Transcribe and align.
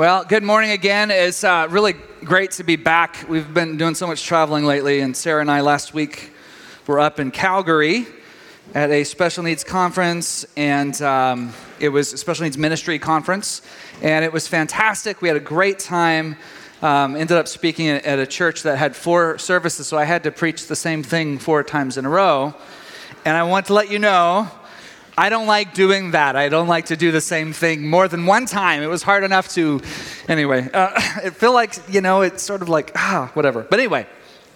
Well, 0.00 0.24
good 0.24 0.42
morning 0.42 0.70
again. 0.70 1.10
It's 1.10 1.44
uh, 1.44 1.66
really 1.68 1.92
great 2.24 2.52
to 2.52 2.64
be 2.64 2.76
back. 2.76 3.26
We've 3.28 3.52
been 3.52 3.76
doing 3.76 3.94
so 3.94 4.06
much 4.06 4.24
traveling 4.24 4.64
lately, 4.64 5.00
and 5.00 5.14
Sarah 5.14 5.42
and 5.42 5.50
I 5.50 5.60
last 5.60 5.92
week 5.92 6.32
were 6.86 6.98
up 6.98 7.20
in 7.20 7.30
Calgary 7.30 8.06
at 8.72 8.90
a 8.90 9.04
special 9.04 9.42
needs 9.42 9.62
conference, 9.62 10.46
and 10.56 11.02
um, 11.02 11.52
it 11.78 11.90
was 11.90 12.14
a 12.14 12.16
special 12.16 12.44
needs 12.44 12.56
ministry 12.56 12.98
conference, 12.98 13.60
and 14.00 14.24
it 14.24 14.32
was 14.32 14.48
fantastic. 14.48 15.20
We 15.20 15.28
had 15.28 15.36
a 15.36 15.38
great 15.38 15.78
time. 15.78 16.36
Um, 16.80 17.14
ended 17.14 17.36
up 17.36 17.46
speaking 17.46 17.88
at 17.88 18.18
a 18.18 18.26
church 18.26 18.62
that 18.62 18.78
had 18.78 18.96
four 18.96 19.36
services, 19.36 19.86
so 19.86 19.98
I 19.98 20.04
had 20.04 20.22
to 20.22 20.32
preach 20.32 20.66
the 20.66 20.76
same 20.76 21.02
thing 21.02 21.38
four 21.38 21.62
times 21.62 21.98
in 21.98 22.06
a 22.06 22.08
row. 22.08 22.54
And 23.26 23.36
I 23.36 23.42
want 23.42 23.66
to 23.66 23.74
let 23.74 23.90
you 23.90 23.98
know 23.98 24.50
I 25.18 25.28
don't 25.28 25.46
like 25.46 25.74
doing 25.74 26.12
that. 26.12 26.36
I 26.36 26.48
don't 26.48 26.68
like 26.68 26.86
to 26.86 26.96
do 26.96 27.10
the 27.10 27.20
same 27.20 27.52
thing 27.52 27.86
more 27.86 28.08
than 28.08 28.26
one 28.26 28.46
time. 28.46 28.82
It 28.82 28.86
was 28.86 29.02
hard 29.02 29.24
enough 29.24 29.48
to, 29.50 29.80
anyway, 30.28 30.68
uh, 30.72 30.92
it 31.24 31.34
feel 31.34 31.52
like, 31.52 31.74
you 31.88 32.00
know, 32.00 32.22
it's 32.22 32.42
sort 32.42 32.62
of 32.62 32.68
like, 32.68 32.92
ah, 32.94 33.30
whatever. 33.34 33.62
But 33.62 33.80
anyway, 33.80 34.06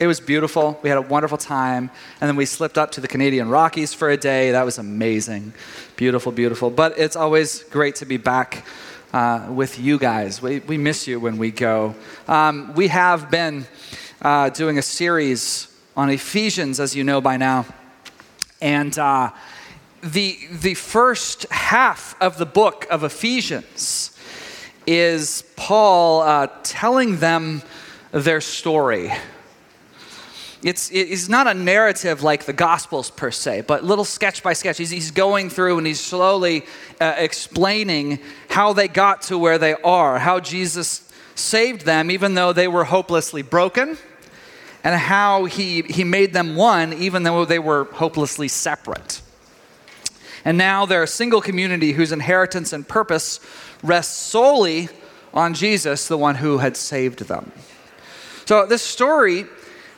it 0.01 0.07
was 0.07 0.21
beautiful. 0.21 0.79
We 0.83 0.89
had 0.89 0.99
a 0.99 1.03
wonderful 1.03 1.39
time. 1.39 1.91
And 2.21 2.29
then 2.29 2.37
we 2.37 2.47
slipped 2.47 2.79
up 2.79 2.93
to 2.93 3.01
the 3.01 3.09
Canadian 3.09 3.49
Rockies 3.49 3.95
for 3.95 4.11
a 4.11 4.17
day. 4.17 4.53
That 4.53 4.65
was 4.65 4.79
amazing. 4.79 5.55
Beautiful, 5.97 6.33
beautiful. 6.33 6.71
But 6.71 6.99
it's 6.99 7.17
always 7.17 7.63
great 7.65 7.97
to 7.97 8.07
be 8.07 8.17
back 8.17 8.65
uh, 9.13 9.49
with 9.51 9.79
you 9.79 9.99
guys. 9.99 10.41
We, 10.41 10.61
we 10.61 10.79
miss 10.79 11.07
you 11.07 11.21
when 11.21 11.39
we 11.39 11.51
go. 11.51 11.95
Um, 12.27 12.75
we 12.75 12.89
have 12.89 13.31
been 13.31 13.67
uh, 14.23 14.49
doing 14.51 14.79
a 14.79 14.83
series 14.83 15.69
on 15.97 16.11
Ephesians, 16.11 16.81
as 16.81 16.97
you 16.97 17.05
know 17.05 17.21
by 17.21 17.37
now. 17.37 17.67
And, 18.61 18.99
uh, 18.99 19.31
the, 20.05 20.39
the 20.51 20.75
first 20.75 21.47
half 21.51 22.15
of 22.21 22.37
the 22.37 22.45
book 22.45 22.87
of 22.91 23.05
Ephesians 23.05 24.17
is 24.87 25.45
Paul 25.57 26.21
uh, 26.21 26.49
telling 26.63 27.17
them 27.21 27.63
their 28.13 28.43
story. 28.43 29.11
It's, 30.63 30.91
it's 30.93 31.29
not 31.29 31.47
a 31.47 31.55
narrative 31.55 32.23
like 32.23 32.45
the 32.45 32.53
Gospels 32.53 33.11
per 33.11 33.31
se, 33.31 33.63
but 33.63 33.83
little 33.83 34.05
sketch 34.05 34.43
by 34.43 34.53
sketch. 34.53 34.77
He's, 34.77 34.91
he's 34.91 35.11
going 35.11 35.49
through 35.49 35.79
and 35.79 35.87
he's 35.87 36.01
slowly 36.01 36.67
uh, 37.01 37.15
explaining 37.17 38.19
how 38.51 38.75
they 38.75 38.89
got 38.89 39.23
to 39.23 39.39
where 39.39 39.57
they 39.59 39.75
are, 39.75 40.19
how 40.19 40.39
Jesus 40.39 41.11
saved 41.35 41.87
them 41.87 42.11
even 42.11 42.35
though 42.35 42.53
they 42.53 42.69
were 42.69 42.85
hopelessly 42.85 43.43
broken, 43.43 43.97
and 44.83 44.95
how 44.95 45.47
he, 45.47 45.81
he 45.83 46.05
made 46.05 46.35
them 46.35 46.57
one 46.57 46.93
even 46.93 47.23
though 47.23 47.47
they 47.47 47.59
were 47.59 47.85
hopelessly 47.85 48.49
separate. 48.49 49.23
And 50.45 50.59
now 50.59 50.87
they're 50.87 51.03
a 51.03 51.09
single 51.09 51.41
community 51.41 51.93
whose 51.93 52.13
inheritance 52.13 52.73
and 52.73 52.87
purpose 52.87 53.41
rests 53.83 54.17
solely 54.17 54.89
on 55.33 55.55
Jesus, 55.55 56.07
the 56.07 56.19
one 56.19 56.37
who 56.37 56.59
had 56.59 56.77
saved 56.77 57.21
them. 57.21 57.53
So, 58.45 58.67
this 58.67 58.83
story 58.83 59.47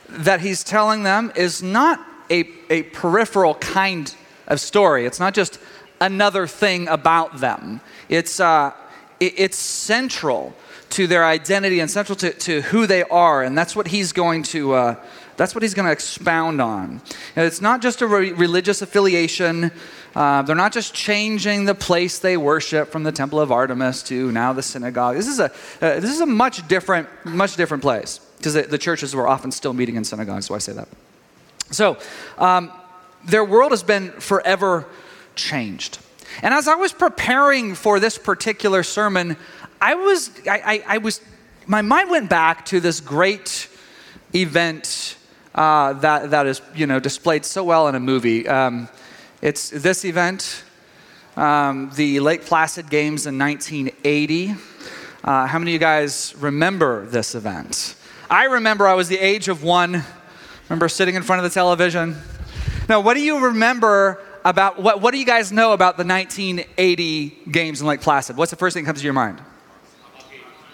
that 0.09 0.39
he's 0.39 0.63
telling 0.63 1.03
them 1.03 1.31
is 1.35 1.61
not 1.61 1.99
a, 2.29 2.49
a 2.69 2.83
peripheral 2.83 3.55
kind 3.55 4.13
of 4.47 4.59
story. 4.59 5.05
It's 5.05 5.19
not 5.19 5.33
just 5.33 5.59
another 5.99 6.47
thing 6.47 6.87
about 6.87 7.39
them, 7.39 7.81
it's, 8.09 8.39
uh, 8.39 8.71
it, 9.19 9.33
it's 9.37 9.57
central 9.57 10.55
to 10.91 11.07
their 11.07 11.25
identity 11.25 11.81
and 11.81 11.91
central 11.91 12.15
to, 12.15 12.31
to 12.31 12.61
who 12.61 12.87
they 12.87 13.03
are. 13.03 13.43
And 13.43 13.57
that's 13.57 13.75
what 13.75 13.87
he's 13.87 14.13
going 14.13 14.43
to. 14.43 14.73
Uh, 14.73 14.95
that's 15.35 15.53
what 15.53 15.61
he's 15.61 15.75
going 15.75 15.85
to 15.85 15.91
expound 15.91 16.59
on. 16.59 16.99
And 17.35 17.45
it's 17.45 17.61
not 17.61 17.79
just 17.79 18.01
a 18.01 18.07
re- 18.07 18.31
religious 18.31 18.81
affiliation. 18.81 19.71
Uh, 20.15 20.41
they're 20.41 20.55
not 20.55 20.73
just 20.73 20.93
changing 20.93 21.65
the 21.65 21.75
place 21.75 22.19
they 22.19 22.37
worship 22.37 22.91
from 22.91 23.03
the 23.03 23.11
temple 23.11 23.39
of 23.39 23.51
Artemis 23.51 24.03
to 24.03 24.31
now 24.31 24.53
the 24.53 24.63
synagogue. 24.63 25.15
This 25.15 25.27
is 25.27 25.39
a, 25.39 25.45
uh, 25.45 25.99
this 25.99 26.11
is 26.11 26.21
a 26.21 26.25
much 26.25 26.67
different, 26.67 27.07
much 27.25 27.55
different 27.55 27.83
place 27.83 28.19
because 28.37 28.53
the, 28.53 28.63
the, 28.63 28.77
churches 28.77 29.15
were 29.15 29.27
often 29.27 29.51
still 29.51 29.73
meeting 29.73 29.95
in 29.95 30.03
synagogues, 30.03 30.45
so 30.45 30.55
I 30.55 30.59
say 30.59 30.73
that. 30.73 30.87
So, 31.71 31.97
um, 32.37 32.71
their 33.25 33.43
world 33.43 33.71
has 33.71 33.83
been 33.83 34.11
forever 34.11 34.87
changed. 35.35 35.99
And 36.41 36.53
as 36.53 36.67
I 36.67 36.75
was 36.75 36.93
preparing 36.93 37.75
for 37.75 37.99
this 37.99 38.17
particular 38.17 38.83
sermon, 38.83 39.37
I 39.81 39.95
was, 39.95 40.31
I, 40.47 40.61
I, 40.65 40.83
I 40.87 40.97
was, 40.99 41.21
my 41.65 41.81
mind 41.81 42.09
went 42.09 42.29
back 42.29 42.65
to 42.67 42.79
this 42.79 43.01
great 43.01 43.69
event 44.33 45.17
uh, 45.55 45.93
that, 45.93 46.31
that 46.31 46.45
is, 46.45 46.61
you 46.75 46.85
know, 46.85 46.99
displayed 46.99 47.45
so 47.45 47.63
well 47.63 47.87
in 47.87 47.95
a 47.95 47.99
movie. 47.99 48.47
Um, 48.47 48.87
it's 49.41 49.69
this 49.69 50.03
event, 50.03 50.63
um, 51.35 51.91
the 51.95 52.19
Lake 52.21 52.43
Placid 52.43 52.89
Games 52.89 53.27
in 53.27 53.37
1980. 53.37 54.55
Uh, 55.23 55.45
how 55.45 55.59
many 55.59 55.71
of 55.71 55.73
you 55.73 55.79
guys 55.79 56.33
remember 56.39 57.05
this 57.05 57.35
event? 57.35 57.95
I 58.31 58.45
remember 58.45 58.87
I 58.87 58.95
was 58.95 59.09
the 59.09 59.19
age 59.19 59.47
of 59.47 59.61
one. 59.61 60.03
Remember 60.69 60.89
sitting 60.89 61.13
in 61.13 61.21
front 61.21 61.39
of 61.39 61.43
the 61.43 61.53
television? 61.53 62.15
Now, 62.89 62.99
what 62.99 63.13
do 63.13 63.21
you 63.21 63.45
remember 63.45 64.19
about, 64.43 64.81
what, 64.81 65.01
what 65.01 65.11
do 65.11 65.19
you 65.19 65.25
guys 65.25 65.51
know 65.51 65.73
about 65.73 65.97
the 65.97 66.03
1980 66.03 67.29
games 67.51 67.79
in 67.79 67.85
Lake 67.85 68.01
Placid? 68.01 68.37
What's 68.37 68.49
the 68.49 68.57
first 68.57 68.73
thing 68.73 68.85
that 68.85 68.87
comes 68.87 69.01
to 69.01 69.05
your 69.05 69.13
mind? 69.13 69.39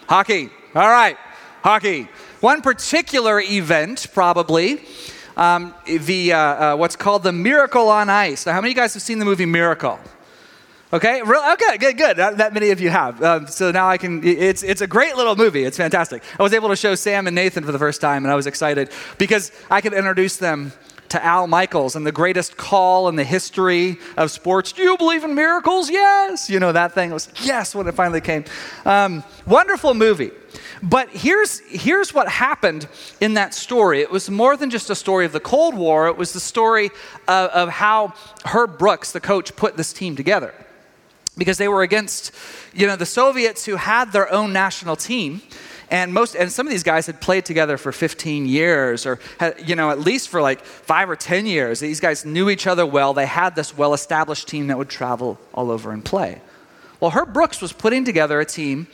Hockey. 0.07 0.47
Hockey. 0.47 0.49
All 0.73 0.89
right. 0.89 1.17
Hockey. 1.63 2.07
One 2.39 2.61
particular 2.61 3.41
event, 3.41 4.07
probably, 4.13 4.79
um, 5.37 5.73
the, 5.85 6.33
uh, 6.33 6.37
uh, 6.37 6.75
what's 6.75 6.95
called 6.95 7.23
the 7.23 7.31
Miracle 7.31 7.89
on 7.89 8.09
Ice. 8.09 8.45
Now, 8.45 8.53
how 8.53 8.61
many 8.61 8.71
of 8.71 8.77
you 8.77 8.81
guys 8.81 8.93
have 8.93 9.03
seen 9.03 9.19
the 9.19 9.25
movie 9.25 9.45
Miracle? 9.45 9.99
Okay, 10.93 11.23
Real, 11.23 11.41
okay, 11.53 11.77
good, 11.77 11.97
good. 11.97 12.17
That, 12.17 12.37
that, 12.37 12.53
many 12.53 12.69
of 12.69 12.79
you 12.79 12.91
have. 12.91 13.21
Um, 13.23 13.47
so 13.47 13.71
now 13.71 13.89
I 13.89 13.97
can, 13.97 14.23
it's, 14.23 14.61
it's 14.61 14.81
a 14.81 14.85
great 14.87 15.15
little 15.15 15.35
movie. 15.35 15.63
It's 15.63 15.77
fantastic. 15.77 16.21
I 16.39 16.43
was 16.43 16.53
able 16.53 16.69
to 16.69 16.75
show 16.75 16.93
Sam 16.93 17.25
and 17.25 17.33
Nathan 17.33 17.63
for 17.63 17.71
the 17.71 17.79
first 17.79 17.99
time, 17.99 18.23
and 18.23 18.31
I 18.31 18.35
was 18.35 18.45
excited 18.45 18.91
because 19.17 19.51
I 19.71 19.81
could 19.81 19.93
introduce 19.93 20.37
them 20.37 20.71
to 21.13 21.23
Al 21.23 21.45
Michaels 21.45 21.95
and 21.95 22.07
the 22.07 22.11
greatest 22.11 22.57
call 22.57 23.07
in 23.07 23.15
the 23.15 23.23
history 23.23 23.99
of 24.17 24.31
sports. 24.31 24.71
Do 24.71 24.81
you 24.81 24.97
believe 24.97 25.23
in 25.23 25.35
miracles? 25.35 25.87
Yes. 25.87 26.49
You 26.49 26.59
know, 26.59 26.71
that 26.71 26.93
thing 26.93 27.11
was 27.11 27.29
yes 27.43 27.75
when 27.75 27.87
it 27.87 27.93
finally 27.93 28.19
came. 28.19 28.45
Um, 28.83 29.23
wonderful 29.45 29.93
movie. 29.93 30.31
But 30.81 31.09
here's, 31.09 31.59
here's 31.69 32.15
what 32.15 32.27
happened 32.27 32.87
in 33.21 33.35
that 33.35 33.53
story. 33.53 34.01
It 34.01 34.09
was 34.09 34.27
more 34.31 34.57
than 34.57 34.71
just 34.71 34.89
a 34.89 34.95
story 34.95 35.27
of 35.27 35.33
the 35.33 35.39
Cold 35.39 35.75
War, 35.75 36.07
it 36.07 36.17
was 36.17 36.33
the 36.33 36.39
story 36.39 36.89
of, 37.27 37.49
of 37.51 37.69
how 37.69 38.15
Herb 38.45 38.79
Brooks, 38.79 39.11
the 39.11 39.21
coach, 39.21 39.55
put 39.55 39.77
this 39.77 39.93
team 39.93 40.15
together. 40.15 40.51
Because 41.37 41.59
they 41.59 41.67
were 41.67 41.83
against, 41.83 42.31
you 42.73 42.87
know, 42.87 42.95
the 42.95 43.05
Soviets 43.05 43.65
who 43.65 43.75
had 43.75 44.11
their 44.13 44.31
own 44.31 44.51
national 44.51 44.95
team 44.95 45.43
and 45.93 46.11
most 46.11 46.35
and 46.35 46.51
some 46.51 46.65
of 46.65 46.71
these 46.71 46.83
guys 46.83 47.05
had 47.05 47.21
played 47.21 47.45
together 47.45 47.77
for 47.77 47.91
15 47.91 48.47
years 48.47 49.05
or 49.05 49.19
had, 49.39 49.69
you 49.69 49.75
know 49.75 49.91
at 49.91 49.99
least 49.99 50.27
for 50.27 50.41
like 50.41 50.65
5 50.65 51.09
or 51.11 51.15
10 51.15 51.45
years 51.45 51.79
these 51.79 51.99
guys 51.99 52.25
knew 52.25 52.49
each 52.49 52.67
other 52.67 52.85
well 52.85 53.13
they 53.13 53.27
had 53.27 53.55
this 53.55 53.77
well 53.77 53.93
established 53.93 54.47
team 54.47 54.67
that 54.67 54.77
would 54.77 54.89
travel 54.89 55.39
all 55.53 55.69
over 55.69 55.91
and 55.91 56.03
play 56.03 56.41
well 56.99 57.11
herb 57.11 57.31
brooks 57.31 57.61
was 57.61 57.71
putting 57.71 58.03
together 58.03 58.39
a 58.41 58.45
team 58.45 58.87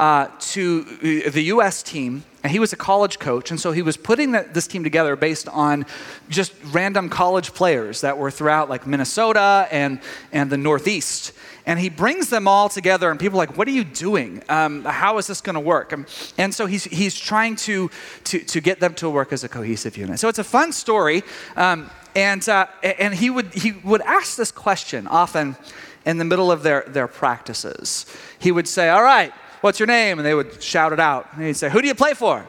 uh, 0.00 0.28
to 0.38 0.86
uh, 1.26 1.30
the 1.30 1.42
U.S. 1.54 1.82
team, 1.82 2.24
and 2.42 2.50
he 2.50 2.58
was 2.58 2.72
a 2.72 2.76
college 2.76 3.18
coach, 3.18 3.50
and 3.50 3.60
so 3.60 3.70
he 3.70 3.82
was 3.82 3.98
putting 3.98 4.32
the, 4.32 4.48
this 4.50 4.66
team 4.66 4.82
together 4.82 5.14
based 5.14 5.46
on 5.50 5.84
just 6.30 6.54
random 6.72 7.10
college 7.10 7.52
players 7.52 8.00
that 8.00 8.16
were 8.16 8.30
throughout 8.30 8.70
like 8.70 8.86
Minnesota 8.86 9.68
and, 9.70 10.00
and 10.32 10.48
the 10.48 10.56
Northeast. 10.56 11.32
And 11.66 11.78
he 11.78 11.88
brings 11.88 12.30
them 12.30 12.48
all 12.48 12.68
together, 12.68 13.10
and 13.10 13.20
people 13.20 13.38
are 13.38 13.46
like, 13.46 13.56
What 13.56 13.68
are 13.68 13.72
you 13.72 13.84
doing? 13.84 14.42
Um, 14.48 14.84
how 14.84 15.18
is 15.18 15.26
this 15.26 15.40
going 15.40 15.54
to 15.54 15.60
work? 15.60 15.92
And, 15.92 16.06
and, 16.38 16.54
so 16.54 16.66
he's, 16.66 16.84
he's 16.84 17.18
trying 17.18 17.56
to, 17.56 17.90
to, 18.24 18.38
to 18.38 18.60
get 18.60 18.80
them 18.80 18.94
to 18.94 19.10
work 19.10 19.32
as 19.32 19.44
a 19.44 19.48
cohesive 19.48 19.96
unit. 19.96 20.18
So 20.18 20.28
it's 20.28 20.38
a 20.38 20.44
fun 20.44 20.72
story. 20.72 21.22
Um, 21.56 21.90
and, 22.16 22.46
uh, 22.48 22.66
and 22.82 23.14
he, 23.14 23.30
would, 23.30 23.54
he 23.54 23.72
would 23.84 24.00
ask 24.02 24.36
this 24.36 24.50
question 24.50 25.06
often 25.06 25.56
in 26.04 26.18
the 26.18 26.24
middle 26.24 26.50
of 26.50 26.62
their, 26.62 26.84
their 26.88 27.06
practices. 27.06 28.06
He 28.38 28.50
would 28.50 28.66
say, 28.66 28.88
All 28.88 29.02
right, 29.02 29.32
What's 29.60 29.78
your 29.78 29.86
name? 29.86 30.18
And 30.18 30.26
they 30.26 30.34
would 30.34 30.62
shout 30.62 30.92
it 30.92 31.00
out. 31.00 31.28
And 31.32 31.44
he'd 31.44 31.54
say, 31.54 31.70
Who 31.70 31.82
do 31.82 31.88
you 31.88 31.94
play 31.94 32.14
for? 32.14 32.48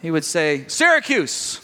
He 0.00 0.10
would 0.10 0.24
say, 0.24 0.64
Syracuse. 0.68 1.60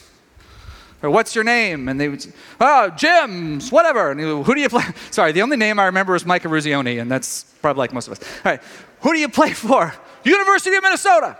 Or 1.03 1.11
what's 1.11 1.35
your 1.35 1.45
name? 1.45 1.89
And 1.89 2.01
they 2.01 2.09
would 2.09 2.23
say, 2.23 2.31
Oh, 2.61 2.91
Jim's, 2.91 3.73
whatever. 3.73 4.13
And 4.13 4.21
would, 4.21 4.47
Who 4.47 4.55
do 4.55 4.61
you 4.61 4.69
play? 4.69 4.85
Sorry, 5.11 5.33
the 5.33 5.43
only 5.43 5.57
name 5.57 5.79
I 5.79 5.87
remember 5.87 6.15
is 6.15 6.25
Mike 6.25 6.45
Eruzione, 6.45 7.01
and 7.01 7.11
that's 7.11 7.45
probably 7.61 7.81
like 7.81 7.93
most 7.93 8.07
of 8.07 8.13
us. 8.13 8.21
All 8.45 8.53
right, 8.53 8.61
who 9.01 9.13
do 9.13 9.19
you 9.19 9.29
play 9.29 9.53
for? 9.53 9.93
University 10.25 10.77
of 10.77 10.83
Minnesota. 10.83 11.37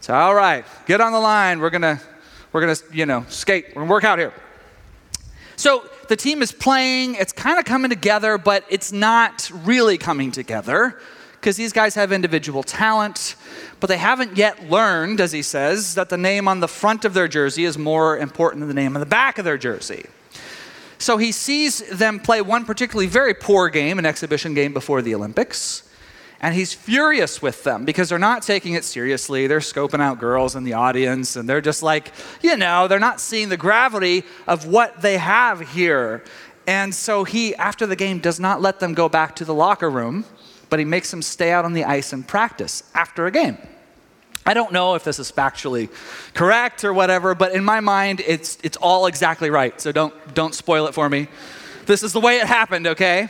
So, 0.00 0.14
all 0.14 0.34
right, 0.34 0.64
get 0.86 1.02
on 1.02 1.12
the 1.12 1.20
line. 1.20 1.60
We're 1.60 1.70
gonna, 1.70 2.00
we're 2.52 2.62
gonna, 2.62 2.76
you 2.92 3.04
know, 3.04 3.26
skate. 3.28 3.66
We're 3.68 3.82
gonna 3.82 3.90
work 3.90 4.04
out 4.04 4.18
here. 4.18 4.32
So 5.56 5.84
the 6.08 6.16
team 6.16 6.40
is 6.40 6.52
playing. 6.52 7.16
It's 7.16 7.32
kind 7.32 7.58
of 7.58 7.66
coming 7.66 7.90
together, 7.90 8.38
but 8.38 8.64
it's 8.70 8.92
not 8.92 9.50
really 9.64 9.98
coming 9.98 10.32
together 10.32 10.98
because 11.40 11.56
these 11.56 11.72
guys 11.72 11.94
have 11.94 12.12
individual 12.12 12.62
talent, 12.62 13.34
but 13.80 13.86
they 13.86 13.96
haven't 13.96 14.36
yet 14.36 14.68
learned, 14.68 15.22
as 15.22 15.32
he 15.32 15.40
says, 15.40 15.94
that 15.94 16.10
the 16.10 16.18
name 16.18 16.46
on 16.46 16.60
the 16.60 16.68
front 16.68 17.06
of 17.06 17.14
their 17.14 17.28
jersey 17.28 17.64
is 17.64 17.78
more 17.78 18.18
important 18.18 18.60
than 18.60 18.68
the 18.68 18.74
name 18.74 18.94
on 18.94 19.00
the 19.00 19.06
back 19.06 19.38
of 19.38 19.46
their 19.46 19.56
jersey. 19.56 20.04
So 20.98 21.16
he 21.16 21.32
sees 21.32 21.78
them 21.88 22.20
play 22.20 22.42
one 22.42 22.66
particularly 22.66 23.06
very 23.06 23.32
poor 23.32 23.70
game, 23.70 23.98
an 23.98 24.04
exhibition 24.04 24.52
game 24.52 24.74
before 24.74 25.00
the 25.00 25.14
Olympics, 25.14 25.82
And 26.42 26.54
he's 26.54 26.72
furious 26.72 27.42
with 27.42 27.64
them 27.64 27.84
because 27.84 28.08
they're 28.08 28.18
not 28.18 28.42
taking 28.42 28.72
it 28.72 28.84
seriously. 28.84 29.46
They're 29.46 29.60
scoping 29.60 30.00
out 30.00 30.18
girls 30.18 30.56
in 30.56 30.64
the 30.64 30.72
audience 30.72 31.36
and 31.36 31.46
they're 31.46 31.60
just 31.60 31.82
like, 31.82 32.12
you 32.40 32.56
know, 32.56 32.88
they're 32.88 32.98
not 32.98 33.20
seeing 33.20 33.50
the 33.50 33.58
gravity 33.58 34.24
of 34.46 34.66
what 34.66 35.02
they 35.02 35.18
have 35.18 35.60
here. 35.72 36.24
And 36.66 36.94
so 36.94 37.24
he, 37.24 37.54
after 37.56 37.86
the 37.86 37.96
game, 37.96 38.20
does 38.20 38.40
not 38.40 38.62
let 38.62 38.80
them 38.80 38.94
go 38.94 39.08
back 39.08 39.36
to 39.36 39.44
the 39.44 39.52
locker 39.52 39.90
room, 39.90 40.24
but 40.70 40.78
he 40.78 40.84
makes 40.84 41.10
them 41.10 41.20
stay 41.20 41.52
out 41.52 41.64
on 41.64 41.72
the 41.72 41.84
ice 41.84 42.12
and 42.12 42.26
practice 42.26 42.84
after 42.94 43.26
a 43.26 43.30
game. 43.30 43.58
I 44.46 44.54
don't 44.54 44.72
know 44.72 44.94
if 44.94 45.04
this 45.04 45.18
is 45.18 45.30
factually 45.30 45.90
correct 46.32 46.84
or 46.84 46.94
whatever, 46.94 47.34
but 47.34 47.52
in 47.52 47.62
my 47.62 47.80
mind, 47.80 48.22
it's, 48.26 48.58
it's 48.62 48.76
all 48.78 49.06
exactly 49.06 49.50
right. 49.50 49.78
So 49.80 49.92
don't, 49.92 50.14
don't 50.34 50.54
spoil 50.54 50.86
it 50.86 50.94
for 50.94 51.08
me. 51.08 51.28
This 51.86 52.02
is 52.02 52.12
the 52.12 52.20
way 52.20 52.38
it 52.38 52.46
happened, 52.46 52.86
okay? 52.86 53.28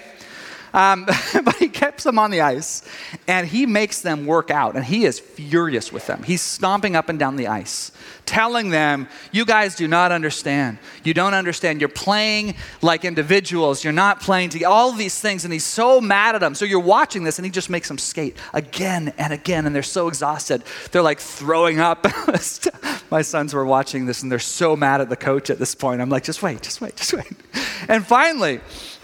Um, 0.72 1.06
but 1.44 1.56
he 1.56 1.68
keeps 1.68 2.04
them 2.04 2.18
on 2.18 2.30
the 2.30 2.42
ice 2.42 2.82
and 3.26 3.46
he 3.46 3.66
makes 3.66 4.02
them 4.02 4.26
work 4.26 4.50
out, 4.50 4.76
and 4.76 4.84
he 4.84 5.04
is 5.04 5.18
furious 5.18 5.92
with 5.92 6.06
them. 6.06 6.22
He's 6.22 6.42
stomping 6.42 6.94
up 6.94 7.08
and 7.08 7.18
down 7.18 7.36
the 7.36 7.48
ice, 7.48 7.90
telling 8.30 8.70
them, 8.70 9.08
You 9.32 9.44
guys 9.44 9.74
do 9.74 9.86
not 9.86 10.12
understand. 10.12 10.78
You 11.04 11.12
don't 11.12 11.34
understand. 11.34 11.80
You're 11.80 11.88
playing 11.88 12.54
like 12.80 13.04
individuals, 13.04 13.84
you're 13.84 13.92
not 13.92 14.20
playing 14.20 14.50
together. 14.50 14.72
All 14.72 14.92
these 14.92 15.20
things, 15.20 15.44
and 15.44 15.52
he's 15.52 15.66
so 15.66 16.00
mad 16.00 16.34
at 16.34 16.40
them. 16.40 16.54
So 16.54 16.64
you're 16.64 16.80
watching 16.80 17.24
this, 17.24 17.38
and 17.38 17.44
he 17.44 17.50
just 17.50 17.68
makes 17.68 17.88
them 17.88 17.98
skate 17.98 18.36
again 18.54 19.12
and 19.18 19.32
again, 19.32 19.66
and 19.66 19.74
they're 19.74 19.82
so 19.82 20.08
exhausted. 20.08 20.62
They're 20.92 21.02
like 21.02 21.20
throwing 21.20 21.80
up. 21.80 22.06
My 23.10 23.22
sons 23.22 23.52
were 23.52 23.66
watching 23.66 24.06
this, 24.06 24.22
and 24.22 24.30
they're 24.30 24.38
so 24.38 24.76
mad 24.76 25.00
at 25.00 25.08
the 25.08 25.16
coach 25.16 25.50
at 25.50 25.58
this 25.58 25.74
point. 25.74 26.00
I'm 26.00 26.08
like, 26.08 26.24
Just 26.24 26.42
wait, 26.42 26.62
just 26.62 26.80
wait, 26.80 26.96
just 26.96 27.12
wait. 27.12 27.32
And 27.88 28.06
finally, 28.06 28.60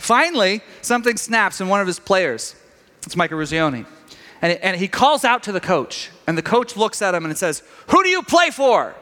Finally, 0.06 0.60
something 0.82 1.16
snaps 1.16 1.60
in 1.60 1.68
one 1.68 1.80
of 1.80 1.86
his 1.86 1.98
players. 1.98 2.54
It's 3.04 3.16
Mike 3.16 3.30
Eruzione. 3.30 3.86
And, 4.42 4.52
and 4.62 4.76
he 4.76 4.88
calls 4.88 5.24
out 5.24 5.42
to 5.44 5.52
the 5.52 5.60
coach, 5.60 6.10
and 6.26 6.36
the 6.36 6.42
coach 6.42 6.76
looks 6.76 7.00
at 7.02 7.14
him 7.14 7.24
and 7.24 7.36
says, 7.36 7.62
Who 7.88 8.02
do 8.02 8.08
you 8.08 8.22
play 8.22 8.50
for? 8.50 8.94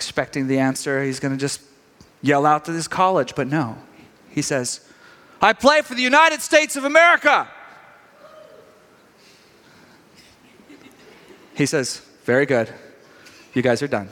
Expecting 0.00 0.46
the 0.46 0.58
answer, 0.58 1.04
he's 1.04 1.20
going 1.20 1.34
to 1.34 1.38
just 1.38 1.60
yell 2.22 2.46
out 2.46 2.64
to 2.64 2.72
his 2.72 2.88
college, 2.88 3.34
but 3.34 3.46
no. 3.46 3.76
He 4.30 4.40
says, 4.40 4.80
I 5.42 5.52
play 5.52 5.82
for 5.82 5.94
the 5.94 6.00
United 6.00 6.40
States 6.40 6.74
of 6.74 6.84
America. 6.84 7.46
He 11.52 11.66
says, 11.66 12.00
Very 12.24 12.46
good. 12.46 12.72
You 13.52 13.60
guys 13.60 13.82
are 13.82 13.88
done. 13.88 14.08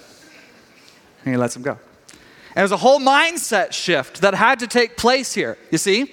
And 1.25 1.32
he 1.32 1.38
lets 1.38 1.56
him 1.56 1.62
go. 1.62 1.70
And 1.70 1.81
there's 2.56 2.70
a 2.70 2.76
whole 2.76 3.00
mindset 3.00 3.73
shift 3.73 4.20
that 4.20 4.35
had 4.35 4.58
to 4.58 4.67
take 4.67 4.99
place 4.99 5.32
here, 5.32 5.56
you 5.70 5.79
see? 5.79 6.12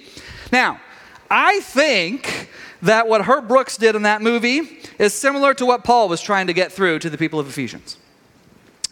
Now, 0.50 0.80
I 1.30 1.60
think 1.60 2.48
that 2.80 3.08
what 3.08 3.26
Herb 3.26 3.46
Brooks 3.46 3.76
did 3.76 3.94
in 3.94 4.04
that 4.04 4.22
movie 4.22 4.78
is 4.98 5.12
similar 5.12 5.52
to 5.52 5.66
what 5.66 5.84
Paul 5.84 6.08
was 6.08 6.22
trying 6.22 6.46
to 6.46 6.54
get 6.54 6.72
through 6.72 7.00
to 7.00 7.10
the 7.10 7.18
people 7.18 7.38
of 7.38 7.46
Ephesians. 7.46 7.98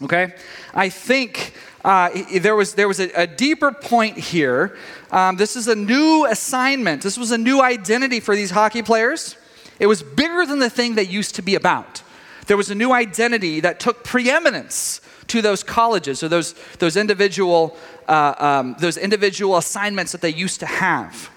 Okay? 0.01 0.33
I 0.73 0.89
think 0.89 1.53
uh, 1.83 2.09
there 2.39 2.55
was, 2.55 2.73
there 2.73 2.87
was 2.87 2.99
a, 2.99 3.09
a 3.13 3.27
deeper 3.27 3.71
point 3.71 4.17
here. 4.17 4.77
Um, 5.11 5.37
this 5.37 5.55
is 5.55 5.67
a 5.67 5.75
new 5.75 6.25
assignment, 6.25 7.01
this 7.01 7.17
was 7.17 7.31
a 7.31 7.37
new 7.37 7.61
identity 7.61 8.19
for 8.19 8.35
these 8.35 8.51
hockey 8.51 8.81
players. 8.81 9.37
It 9.79 9.87
was 9.87 10.01
bigger 10.01 10.45
than 10.45 10.59
the 10.59 10.69
thing 10.69 10.95
they 10.95 11.03
used 11.03 11.35
to 11.35 11.41
be 11.41 11.55
about. 11.55 12.01
There 12.47 12.57
was 12.57 12.69
a 12.69 12.75
new 12.75 12.91
identity 12.91 13.59
that 13.61 13.79
took 13.79 14.03
preeminence 14.03 15.01
to 15.27 15.41
those 15.41 15.63
colleges 15.63 16.23
or 16.23 16.29
those, 16.29 16.53
those, 16.79 16.95
individual, 16.95 17.75
uh, 18.07 18.35
um, 18.37 18.75
those 18.79 18.97
individual 18.97 19.57
assignments 19.57 20.11
that 20.11 20.21
they 20.21 20.29
used 20.29 20.59
to 20.59 20.65
have. 20.65 21.29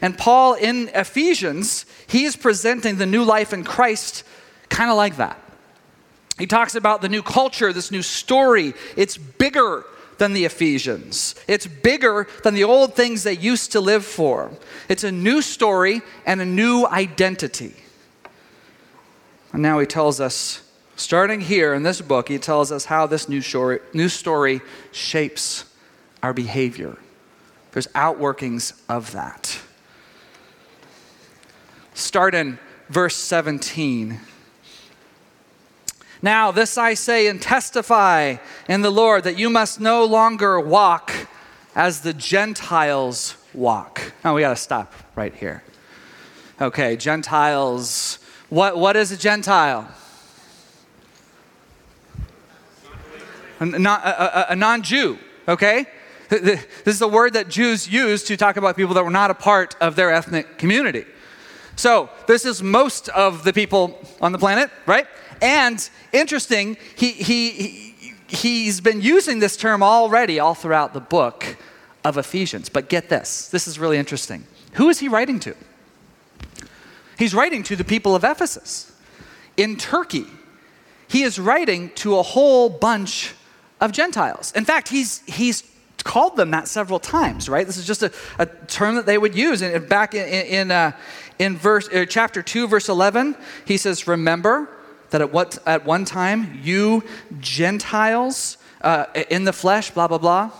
And 0.00 0.16
Paul 0.16 0.54
in 0.54 0.88
Ephesians, 0.94 1.86
he 2.06 2.24
is 2.24 2.36
presenting 2.36 2.96
the 2.96 3.06
new 3.06 3.24
life 3.24 3.52
in 3.52 3.64
Christ 3.64 4.24
kind 4.68 4.90
of 4.90 4.96
like 4.96 5.16
that. 5.16 5.43
He 6.38 6.46
talks 6.46 6.74
about 6.74 7.00
the 7.00 7.08
new 7.08 7.22
culture, 7.22 7.72
this 7.72 7.90
new 7.90 8.02
story. 8.02 8.74
It's 8.96 9.16
bigger 9.16 9.84
than 10.18 10.32
the 10.32 10.44
Ephesians. 10.44 11.34
It's 11.46 11.66
bigger 11.66 12.26
than 12.42 12.54
the 12.54 12.64
old 12.64 12.94
things 12.94 13.22
they 13.22 13.34
used 13.34 13.72
to 13.72 13.80
live 13.80 14.04
for. 14.04 14.50
It's 14.88 15.04
a 15.04 15.12
new 15.12 15.42
story 15.42 16.02
and 16.26 16.40
a 16.40 16.44
new 16.44 16.86
identity. 16.86 17.74
And 19.52 19.62
now 19.62 19.78
he 19.78 19.86
tells 19.86 20.20
us 20.20 20.64
Starting 20.96 21.40
here 21.40 21.74
in 21.74 21.82
this 21.82 22.00
book, 22.00 22.28
he 22.28 22.38
tells 22.38 22.70
us 22.70 22.84
how 22.84 23.06
this 23.06 23.28
new 23.28 23.40
story, 23.40 23.80
new 23.92 24.08
story 24.08 24.60
shapes 24.92 25.64
our 26.22 26.32
behavior. 26.32 26.96
There's 27.72 27.88
outworkings 27.88 28.80
of 28.88 29.10
that. 29.12 29.58
Start 31.94 32.34
in 32.34 32.58
verse 32.88 33.16
17. 33.16 34.20
Now, 36.24 36.52
this 36.52 36.78
I 36.78 36.94
say 36.94 37.26
and 37.26 37.40
testify 37.40 38.36
in 38.66 38.80
the 38.80 38.88
Lord 38.88 39.24
that 39.24 39.38
you 39.38 39.50
must 39.50 39.78
no 39.78 40.06
longer 40.06 40.58
walk 40.58 41.12
as 41.76 42.00
the 42.00 42.14
Gentiles 42.14 43.36
walk. 43.52 44.14
Now, 44.24 44.34
we 44.34 44.40
got 44.40 44.48
to 44.48 44.56
stop 44.56 44.94
right 45.14 45.34
here. 45.34 45.62
Okay, 46.58 46.96
Gentiles. 46.96 48.20
What, 48.48 48.78
what 48.78 48.96
is 48.96 49.12
a 49.12 49.18
Gentile? 49.18 49.86
a, 53.60 53.66
a, 53.66 54.46
a 54.48 54.56
non 54.56 54.82
Jew, 54.82 55.18
okay? 55.46 55.84
This 56.30 56.66
is 56.86 57.02
a 57.02 57.06
word 57.06 57.34
that 57.34 57.50
Jews 57.50 57.86
use 57.86 58.24
to 58.24 58.38
talk 58.38 58.56
about 58.56 58.76
people 58.76 58.94
that 58.94 59.04
were 59.04 59.10
not 59.10 59.30
a 59.30 59.34
part 59.34 59.76
of 59.78 59.94
their 59.94 60.10
ethnic 60.10 60.56
community. 60.56 61.04
So, 61.76 62.08
this 62.26 62.46
is 62.46 62.62
most 62.62 63.10
of 63.10 63.44
the 63.44 63.52
people 63.52 64.00
on 64.22 64.32
the 64.32 64.38
planet, 64.38 64.70
right? 64.86 65.06
And 65.40 65.88
interesting, 66.12 66.76
he, 66.96 67.12
he, 67.12 67.50
he, 67.50 68.14
he's 68.28 68.80
been 68.80 69.00
using 69.00 69.38
this 69.38 69.56
term 69.56 69.82
already 69.82 70.38
all 70.40 70.54
throughout 70.54 70.94
the 70.94 71.00
book 71.00 71.56
of 72.04 72.18
Ephesians. 72.18 72.68
But 72.68 72.88
get 72.88 73.08
this 73.08 73.48
this 73.48 73.66
is 73.66 73.78
really 73.78 73.98
interesting. 73.98 74.44
Who 74.74 74.88
is 74.88 74.98
he 74.98 75.08
writing 75.08 75.40
to? 75.40 75.54
He's 77.18 77.34
writing 77.34 77.62
to 77.64 77.76
the 77.76 77.84
people 77.84 78.14
of 78.14 78.24
Ephesus 78.24 78.92
in 79.56 79.76
Turkey. 79.76 80.26
He 81.08 81.22
is 81.22 81.38
writing 81.38 81.90
to 81.96 82.18
a 82.18 82.22
whole 82.22 82.68
bunch 82.68 83.34
of 83.80 83.92
Gentiles. 83.92 84.52
In 84.56 84.64
fact, 84.64 84.88
he's, 84.88 85.20
he's 85.26 85.62
called 86.02 86.36
them 86.36 86.50
that 86.50 86.66
several 86.66 86.98
times, 86.98 87.48
right? 87.48 87.66
This 87.66 87.76
is 87.76 87.86
just 87.86 88.02
a, 88.02 88.12
a 88.38 88.46
term 88.46 88.96
that 88.96 89.06
they 89.06 89.18
would 89.18 89.34
use. 89.34 89.62
And 89.62 89.88
back 89.88 90.14
in, 90.14 90.26
in, 90.28 90.70
uh, 90.70 90.92
in 91.38 91.56
verse, 91.56 91.88
uh, 91.88 92.04
chapter 92.08 92.42
2, 92.42 92.66
verse 92.66 92.88
11, 92.88 93.36
he 93.64 93.76
says, 93.76 94.08
Remember 94.08 94.68
that 95.14 95.20
at, 95.20 95.32
what, 95.32 95.58
at 95.64 95.84
one 95.84 96.04
time 96.04 96.58
you 96.64 97.04
Gentiles 97.38 98.58
uh, 98.80 99.06
in 99.30 99.44
the 99.44 99.52
flesh, 99.52 99.92
blah, 99.92 100.08
blah, 100.08 100.18
blah. 100.18 100.50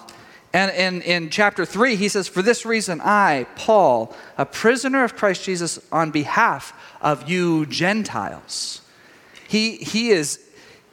And 0.53 0.71
in, 0.71 1.03
in 1.03 1.29
chapter 1.29 1.67
3, 1.67 1.97
he 1.97 2.09
says, 2.09 2.29
For 2.29 2.41
this 2.41 2.65
reason, 2.65 3.01
I, 3.01 3.49
Paul, 3.57 4.15
a 4.39 4.47
prisoner 4.47 5.03
of 5.03 5.17
Christ 5.17 5.43
Jesus, 5.43 5.81
on 5.91 6.13
behalf 6.13 6.73
of 7.01 7.29
you 7.29 7.67
Gentiles. 7.67 8.83
He, 9.49 9.79
he 9.79 10.11
is 10.11 10.39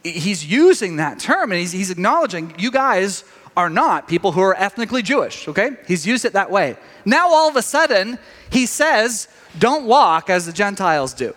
he's 0.03 0.44
using 0.44 0.96
that 0.96 1.20
term 1.20 1.51
and 1.51 1.60
he's, 1.60 1.72
he's 1.72 1.91
acknowledging 1.91 2.56
you 2.58 2.72
guys 2.72 3.24
are 3.56 3.70
not 3.70 4.08
people 4.08 4.32
who 4.32 4.41
are 4.41 4.56
ethnically 4.56 5.03
Jewish, 5.03 5.48
okay? 5.48 5.77
He's 5.88 6.08
used 6.08 6.25
it 6.25 6.34
that 6.34 6.50
way. 6.50 6.77
Now, 7.06 7.32
all 7.32 7.48
of 7.48 7.56
a 7.56 7.62
sudden, 7.62 8.18
he 8.50 8.65
says, 8.65 9.27
don't 9.60 9.86
walk 9.86 10.32
as 10.32 10.48
the 10.48 10.51
Gentiles 10.51 11.13
do. 11.13 11.36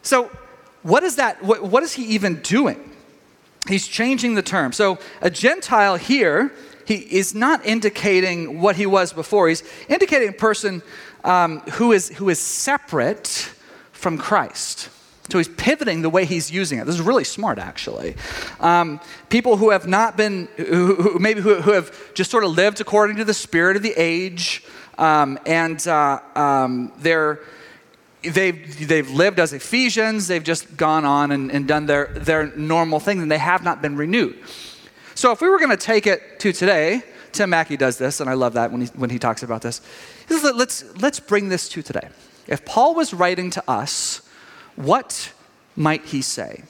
So, 0.00 0.30
what 0.82 1.02
is 1.02 1.16
that? 1.16 1.42
What, 1.42 1.62
what 1.62 1.82
is 1.82 1.92
he 1.92 2.04
even 2.06 2.40
doing? 2.40 2.90
He's 3.68 3.86
changing 3.86 4.34
the 4.34 4.42
term. 4.42 4.72
So, 4.72 4.98
a 5.20 5.30
Gentile 5.30 5.96
here, 5.96 6.52
he 6.86 6.96
is 6.96 7.34
not 7.34 7.64
indicating 7.64 8.60
what 8.60 8.76
he 8.76 8.86
was 8.86 9.12
before. 9.12 9.48
He's 9.48 9.62
indicating 9.88 10.30
a 10.30 10.32
person 10.32 10.82
um, 11.24 11.60
who, 11.72 11.92
is, 11.92 12.08
who 12.08 12.28
is 12.28 12.40
separate 12.40 13.50
from 13.92 14.18
Christ. 14.18 14.88
So 15.30 15.38
he's 15.38 15.48
pivoting 15.48 16.02
the 16.02 16.10
way 16.10 16.24
he's 16.24 16.50
using 16.50 16.78
it. 16.78 16.86
This 16.86 16.96
is 16.96 17.00
really 17.00 17.24
smart, 17.24 17.58
actually. 17.58 18.16
Um, 18.58 19.00
people 19.28 19.56
who 19.56 19.70
have 19.70 19.86
not 19.86 20.16
been, 20.16 20.48
who, 20.56 20.96
who 20.96 21.18
maybe 21.18 21.40
who, 21.40 21.60
who, 21.62 21.72
have 21.72 22.12
just 22.12 22.30
sort 22.30 22.42
of 22.44 22.50
lived 22.50 22.80
according 22.80 23.16
to 23.16 23.24
the 23.24 23.32
spirit 23.32 23.76
of 23.76 23.82
the 23.82 23.94
age, 23.96 24.64
um, 24.98 25.38
and 25.46 25.86
uh, 25.86 26.18
um, 26.34 26.92
they're 26.98 27.38
they've, 28.22 28.88
they've 28.88 29.10
lived 29.10 29.40
as 29.40 29.52
Ephesians, 29.52 30.28
they've 30.28 30.42
just 30.42 30.76
gone 30.76 31.04
on 31.04 31.30
and, 31.32 31.50
and 31.50 31.66
done 31.66 31.86
their, 31.86 32.06
their 32.06 32.54
normal 32.56 33.00
thing, 33.00 33.20
and 33.20 33.30
they 33.30 33.38
have 33.38 33.62
not 33.62 33.82
been 33.82 33.96
renewed. 33.96 34.38
So 35.14 35.32
if 35.32 35.40
we 35.40 35.48
were 35.48 35.58
going 35.58 35.70
to 35.70 35.76
take 35.76 36.06
it 36.06 36.40
to 36.40 36.52
today, 36.52 37.02
Tim 37.32 37.50
Mackie 37.50 37.76
does 37.76 37.98
this, 37.98 38.20
and 38.20 38.28
I 38.28 38.34
love 38.34 38.54
that 38.54 38.70
when 38.70 38.82
he, 38.82 38.86
when 38.88 39.10
he 39.10 39.18
talks 39.18 39.42
about 39.42 39.62
this. 39.62 39.80
He 40.28 40.38
says, 40.38 40.54
Let's, 40.54 40.84
let's 41.00 41.20
bring 41.20 41.48
this 41.48 41.68
to 41.70 41.82
today. 41.82 42.08
If 42.46 42.64
Paul 42.64 42.94
was 42.94 43.14
writing 43.14 43.50
to 43.50 43.70
us, 43.70 44.22
what 44.76 45.32
might 45.76 46.04
he 46.06 46.22
say? 46.22 46.64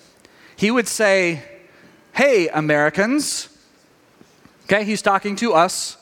He 0.57 0.71
would 0.71 0.89
say, 0.89 1.43
Hey, 2.13 2.49
Americans. 2.49 3.49
Okay, 4.65 4.85
he's 4.85 5.03
talking 5.03 5.35
to 5.37 5.55
us 5.55 5.97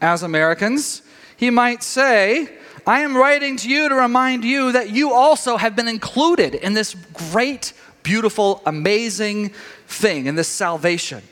as 0.00 0.22
Americans. 0.22 1.02
he 1.36 1.50
might 1.50 1.82
say, 1.82 2.48
I 2.88 3.00
am 3.00 3.14
writing 3.14 3.58
to 3.58 3.68
you 3.68 3.90
to 3.90 3.94
remind 3.94 4.44
you 4.44 4.72
that 4.72 4.88
you 4.88 5.12
also 5.12 5.58
have 5.58 5.76
been 5.76 5.88
included 5.88 6.54
in 6.54 6.72
this 6.72 6.96
great, 7.12 7.74
beautiful, 8.02 8.62
amazing 8.64 9.50
thing, 9.86 10.24
in 10.24 10.36
this 10.36 10.48
salvation. 10.48 11.22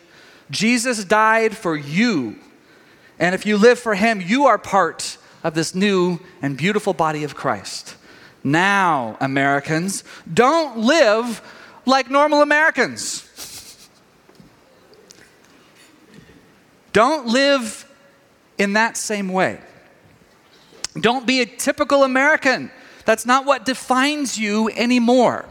Jesus 0.51 1.03
died 1.03 1.57
for 1.57 1.75
you. 1.75 2.37
And 3.19 3.35
if 3.35 3.47
you 3.47 3.57
live 3.57 3.79
for 3.79 3.95
him, 3.95 4.21
you 4.21 4.45
are 4.45 4.59
part 4.59 5.17
of 5.43 5.55
this 5.55 5.75
new 5.75 6.21
and 6.43 6.59
beautiful 6.59 6.93
body 6.93 7.25
of 7.25 7.35
Christ. 7.35 7.97
Now, 8.45 9.17
Americans, 9.19 10.05
don't 10.31 10.77
live 10.81 11.41
like 11.87 12.11
normal 12.11 12.43
Americans. 12.43 13.89
Don't 16.93 17.29
live 17.29 17.91
in 18.59 18.75
that 18.75 18.99
same 18.99 19.31
way. 19.31 19.59
Don't 21.01 21.27
be 21.27 21.41
a 21.41 21.47
typical 21.47 22.05
American. 22.05 22.71
That's 23.05 23.25
not 23.25 23.47
what 23.47 23.65
defines 23.65 24.37
you 24.39 24.69
anymore. 24.71 25.45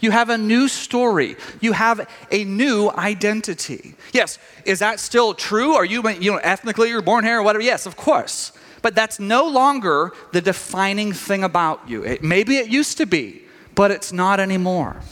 You 0.00 0.10
have 0.10 0.30
a 0.30 0.38
new 0.38 0.66
story. 0.66 1.36
You 1.60 1.72
have 1.72 2.08
a 2.30 2.44
new 2.44 2.90
identity. 2.90 3.94
Yes, 4.12 4.38
is 4.64 4.78
that 4.78 4.98
still 4.98 5.34
true? 5.34 5.74
Are 5.74 5.84
you, 5.84 6.08
you 6.08 6.32
know, 6.32 6.38
ethnically 6.38 6.88
you're 6.88 7.02
born 7.02 7.24
here 7.24 7.38
or 7.38 7.42
whatever? 7.42 7.62
Yes, 7.62 7.86
of 7.86 7.96
course. 7.96 8.52
But 8.80 8.94
that's 8.94 9.20
no 9.20 9.46
longer 9.46 10.12
the 10.32 10.40
defining 10.40 11.12
thing 11.12 11.44
about 11.44 11.88
you. 11.88 12.02
It, 12.02 12.22
maybe 12.22 12.56
it 12.56 12.68
used 12.68 12.96
to 12.98 13.06
be, 13.06 13.42
but 13.74 13.90
it's 13.90 14.12
not 14.12 14.40
anymore. 14.40 15.02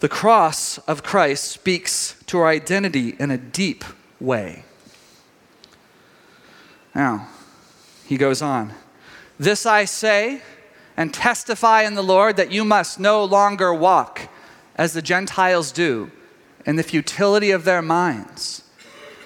The 0.00 0.08
cross 0.08 0.78
of 0.78 1.02
Christ 1.02 1.44
speaks 1.44 2.16
to 2.26 2.38
our 2.38 2.48
identity 2.48 3.16
in 3.18 3.30
a 3.30 3.38
deep 3.38 3.84
way. 4.20 4.64
Now, 6.94 7.28
he 8.12 8.18
goes 8.18 8.42
on. 8.42 8.74
This 9.38 9.64
I 9.64 9.86
say 9.86 10.42
and 10.98 11.14
testify 11.14 11.84
in 11.84 11.94
the 11.94 12.02
Lord 12.02 12.36
that 12.36 12.52
you 12.52 12.62
must 12.62 13.00
no 13.00 13.24
longer 13.24 13.72
walk 13.72 14.28
as 14.76 14.92
the 14.92 15.00
Gentiles 15.00 15.72
do 15.72 16.10
in 16.66 16.76
the 16.76 16.82
futility 16.82 17.52
of 17.52 17.64
their 17.64 17.80
minds. 17.80 18.64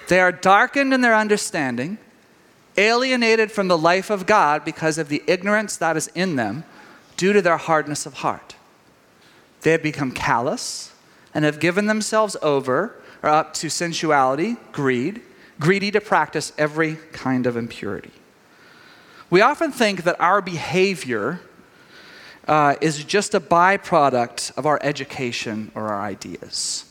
They 0.07 0.21
are 0.21 0.31
darkened 0.31 0.93
in 0.93 1.01
their 1.01 1.15
understanding, 1.15 1.97
alienated 2.77 3.51
from 3.51 3.67
the 3.67 3.77
life 3.77 4.09
of 4.09 4.25
God 4.25 4.63
because 4.63 4.97
of 4.97 5.09
the 5.09 5.21
ignorance 5.27 5.75
that 5.75 5.97
is 5.97 6.07
in 6.15 6.37
them 6.37 6.63
due 7.17 7.33
to 7.33 7.41
their 7.41 7.57
hardness 7.57 8.05
of 8.05 8.13
heart. 8.13 8.55
They 9.63 9.71
have 9.71 9.83
become 9.83 10.13
callous 10.13 10.93
and 11.33 11.43
have 11.43 11.59
given 11.59 11.87
themselves 11.87 12.37
over 12.41 12.95
or 13.21 13.31
up 13.31 13.53
to 13.55 13.69
sensuality, 13.69 14.55
greed, 14.71 15.23
greedy 15.59 15.91
to 15.91 15.99
practice 15.99 16.53
every 16.57 16.95
kind 17.11 17.45
of 17.45 17.57
impurity. 17.57 18.13
We 19.29 19.41
often 19.41 19.71
think 19.71 20.03
that 20.03 20.19
our 20.21 20.41
behavior 20.41 21.41
uh, 22.47 22.75
is 22.79 23.03
just 23.03 23.35
a 23.35 23.41
byproduct 23.41 24.57
of 24.57 24.65
our 24.65 24.79
education 24.81 25.71
or 25.75 25.89
our 25.89 26.01
ideas. 26.01 26.85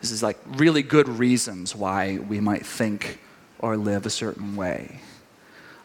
This 0.00 0.10
is 0.10 0.22
like 0.22 0.38
really 0.46 0.82
good 0.82 1.08
reasons 1.08 1.76
why 1.76 2.18
we 2.18 2.40
might 2.40 2.66
think 2.66 3.20
or 3.60 3.76
live 3.76 4.04
a 4.04 4.10
certain 4.10 4.56
way. 4.56 5.00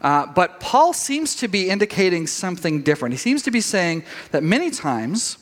Uh, 0.01 0.25
but 0.25 0.59
Paul 0.59 0.91
seems 0.93 1.35
to 1.35 1.47
be 1.47 1.69
indicating 1.69 2.25
something 2.25 2.81
different. 2.81 3.13
He 3.13 3.17
seems 3.17 3.43
to 3.43 3.51
be 3.51 3.61
saying 3.61 4.03
that 4.31 4.43
many 4.43 4.71
times 4.71 5.37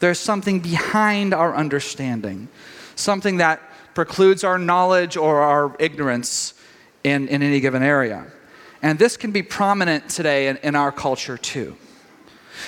there's 0.00 0.18
something 0.18 0.60
behind 0.60 1.32
our 1.32 1.54
understanding, 1.54 2.48
something 2.96 3.38
that 3.38 3.62
precludes 3.94 4.44
our 4.44 4.58
knowledge 4.58 5.16
or 5.16 5.40
our 5.40 5.74
ignorance 5.78 6.54
in, 7.02 7.28
in 7.28 7.42
any 7.42 7.60
given 7.60 7.82
area. 7.82 8.26
And 8.82 8.98
this 8.98 9.16
can 9.16 9.30
be 9.30 9.42
prominent 9.42 10.08
today 10.08 10.48
in, 10.48 10.56
in 10.58 10.74
our 10.74 10.92
culture 10.92 11.36
too. 11.36 11.76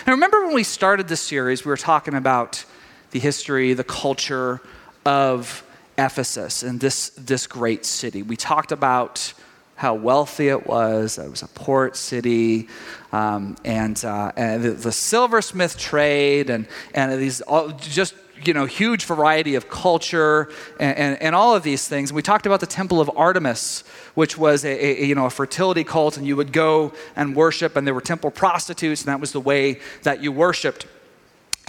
And 0.06 0.14
remember 0.14 0.44
when 0.44 0.54
we 0.54 0.64
started 0.64 1.08
this 1.08 1.20
series, 1.20 1.64
we 1.64 1.70
were 1.70 1.76
talking 1.76 2.14
about 2.14 2.64
the 3.10 3.18
history, 3.18 3.74
the 3.74 3.84
culture 3.84 4.60
of 5.04 5.64
Ephesus 5.98 6.62
and 6.62 6.80
this, 6.80 7.10
this 7.10 7.46
great 7.46 7.84
city. 7.84 8.22
We 8.22 8.36
talked 8.36 8.72
about 8.72 9.32
how 9.76 9.94
wealthy 9.94 10.48
it 10.48 10.66
was. 10.66 11.18
It 11.18 11.28
was 11.28 11.42
a 11.42 11.48
port 11.48 11.96
city, 11.96 12.68
um, 13.10 13.56
and, 13.64 14.02
uh, 14.04 14.32
and 14.36 14.62
the, 14.62 14.70
the, 14.70 14.92
silversmith 14.92 15.76
trade, 15.76 16.50
and, 16.50 16.66
and 16.94 17.20
these 17.20 17.40
all, 17.40 17.70
just 17.70 18.14
you 18.44 18.54
know, 18.54 18.66
huge 18.66 19.04
variety 19.04 19.54
of 19.54 19.68
culture 19.68 20.50
and, 20.78 20.96
and, 20.96 21.22
and, 21.22 21.34
all 21.34 21.54
of 21.54 21.62
these 21.62 21.88
things. 21.88 22.12
We 22.12 22.22
talked 22.22 22.46
about 22.46 22.60
the 22.60 22.66
Temple 22.66 23.00
of 23.00 23.10
Artemis, 23.16 23.84
which 24.14 24.36
was 24.36 24.64
a, 24.64 25.02
a, 25.02 25.04
you 25.04 25.14
know, 25.14 25.26
a 25.26 25.30
fertility 25.30 25.84
cult, 25.84 26.16
and 26.16 26.26
you 26.26 26.36
would 26.36 26.52
go 26.52 26.92
and 27.16 27.36
worship, 27.36 27.76
and 27.76 27.86
there 27.86 27.94
were 27.94 28.00
temple 28.00 28.30
prostitutes, 28.30 29.02
and 29.02 29.08
that 29.08 29.20
was 29.20 29.32
the 29.32 29.40
way 29.40 29.80
that 30.02 30.22
you 30.22 30.32
worshiped. 30.32 30.86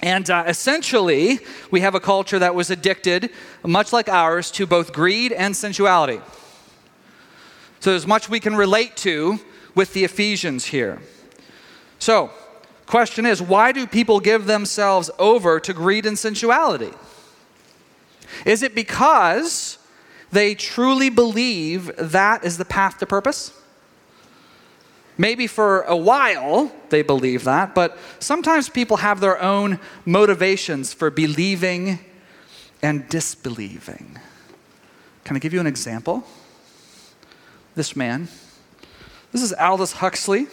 And 0.01 0.30
uh, 0.30 0.44
essentially, 0.48 1.39
we 1.72 1.80
have 1.82 1.96
a 1.96 2.00
culture 2.00 2.39
that 2.39 2.56
was 2.56 2.70
addicted, 2.70 3.30
much 3.65 3.94
like 3.94 4.10
ours, 4.10 4.51
to 4.51 4.65
both 4.65 4.92
greed 4.92 5.32
and 5.32 5.56
sensuality. 5.56 6.20
So 7.80 7.92
there's 7.92 8.08
much 8.08 8.30
we 8.30 8.39
can 8.39 8.56
relate 8.56 8.98
to 8.98 9.39
with 9.75 9.94
the 9.94 10.03
Ephesians 10.03 10.65
here. 10.65 11.00
So, 12.00 12.32
Question 12.86 13.25
is, 13.25 13.42
why 13.42 13.72
do 13.72 13.88
people 13.88 14.20
give 14.20 14.46
themselves 14.46 15.10
over 15.18 15.60
to 15.60 15.74
greed 15.74 16.06
and 16.06 16.18
sensuality? 16.18 16.92
Is 18.46 18.63
it 18.63 18.75
because 18.75 19.78
they 20.32 20.56
truly 20.56 21.10
believe 21.10 21.92
that 21.98 22.44
is 22.44 22.58
the 22.58 22.66
path 22.66 22.98
to 23.00 23.06
purpose? 23.06 23.52
Maybe 25.18 25.46
for 25.46 25.84
a 25.84 25.96
while 25.96 26.72
they 26.90 27.04
believe 27.04 27.44
that, 27.44 27.75
but 27.75 27.98
sometimes 28.20 28.68
people 28.68 28.98
have 28.98 29.20
their 29.20 29.42
own 29.42 29.80
motivations 30.06 30.92
for 30.92 31.12
believing 31.12 32.00
and 32.82 33.08
disbelieving. 33.10 34.20
Can 35.24 35.36
I 35.36 35.40
give 35.40 35.54
you 35.54 35.60
an 35.60 35.68
example? 35.68 36.24
This 37.75 37.96
man. 37.96 38.28
This 39.32 39.42
is 39.42 39.54
Aldous 39.54 39.94
Huxley. 39.94 40.48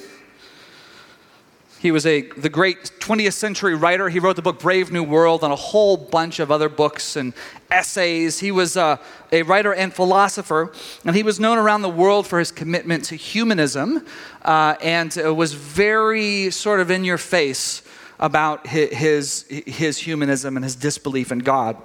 He 1.80 1.92
was 1.92 2.04
a, 2.04 2.20
the 2.20 2.50
great 2.50 2.92
20th 3.00 3.32
century 3.32 3.74
writer. 3.74 4.10
He 4.10 4.18
wrote 4.18 4.36
the 4.36 4.42
book 4.42 4.60
Brave 4.60 4.92
New 4.92 5.02
World 5.02 5.42
and 5.42 5.50
a 5.50 5.56
whole 5.56 5.96
bunch 5.96 6.38
of 6.38 6.50
other 6.50 6.68
books 6.68 7.16
and 7.16 7.32
essays. 7.70 8.38
He 8.38 8.50
was 8.50 8.76
a, 8.76 8.82
uh, 8.82 8.96
a 9.32 9.42
writer 9.44 9.72
and 9.72 9.90
philosopher, 9.90 10.74
and 11.06 11.16
he 11.16 11.22
was 11.22 11.40
known 11.40 11.56
around 11.56 11.80
the 11.80 11.88
world 11.88 12.26
for 12.26 12.38
his 12.38 12.52
commitment 12.52 13.06
to 13.06 13.16
humanism 13.16 14.04
uh, 14.42 14.74
and 14.82 15.16
was 15.34 15.54
very 15.54 16.50
sort 16.50 16.80
of 16.80 16.90
in 16.90 17.02
your 17.02 17.16
face 17.16 17.80
about 18.18 18.66
his, 18.66 19.46
his 19.48 19.96
humanism 19.96 20.58
and 20.58 20.64
his 20.64 20.76
disbelief 20.76 21.32
in 21.32 21.38
God. 21.38 21.78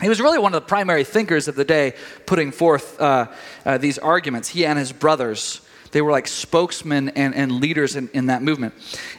He 0.00 0.08
was 0.08 0.20
really 0.20 0.38
one 0.38 0.54
of 0.54 0.62
the 0.62 0.68
primary 0.68 1.02
thinkers 1.02 1.48
of 1.48 1.56
the 1.56 1.64
day, 1.64 1.94
putting 2.26 2.52
forth 2.52 3.00
uh, 3.00 3.26
uh, 3.64 3.78
these 3.78 3.98
arguments, 3.98 4.50
he 4.50 4.64
and 4.64 4.78
his 4.78 4.92
brothers. 4.92 5.62
They 5.96 6.02
were 6.02 6.12
like 6.12 6.28
spokesmen 6.28 7.08
and, 7.08 7.34
and 7.34 7.52
leaders 7.52 7.96
in, 7.96 8.10
in 8.12 8.26
that 8.26 8.42
movement. 8.42 8.74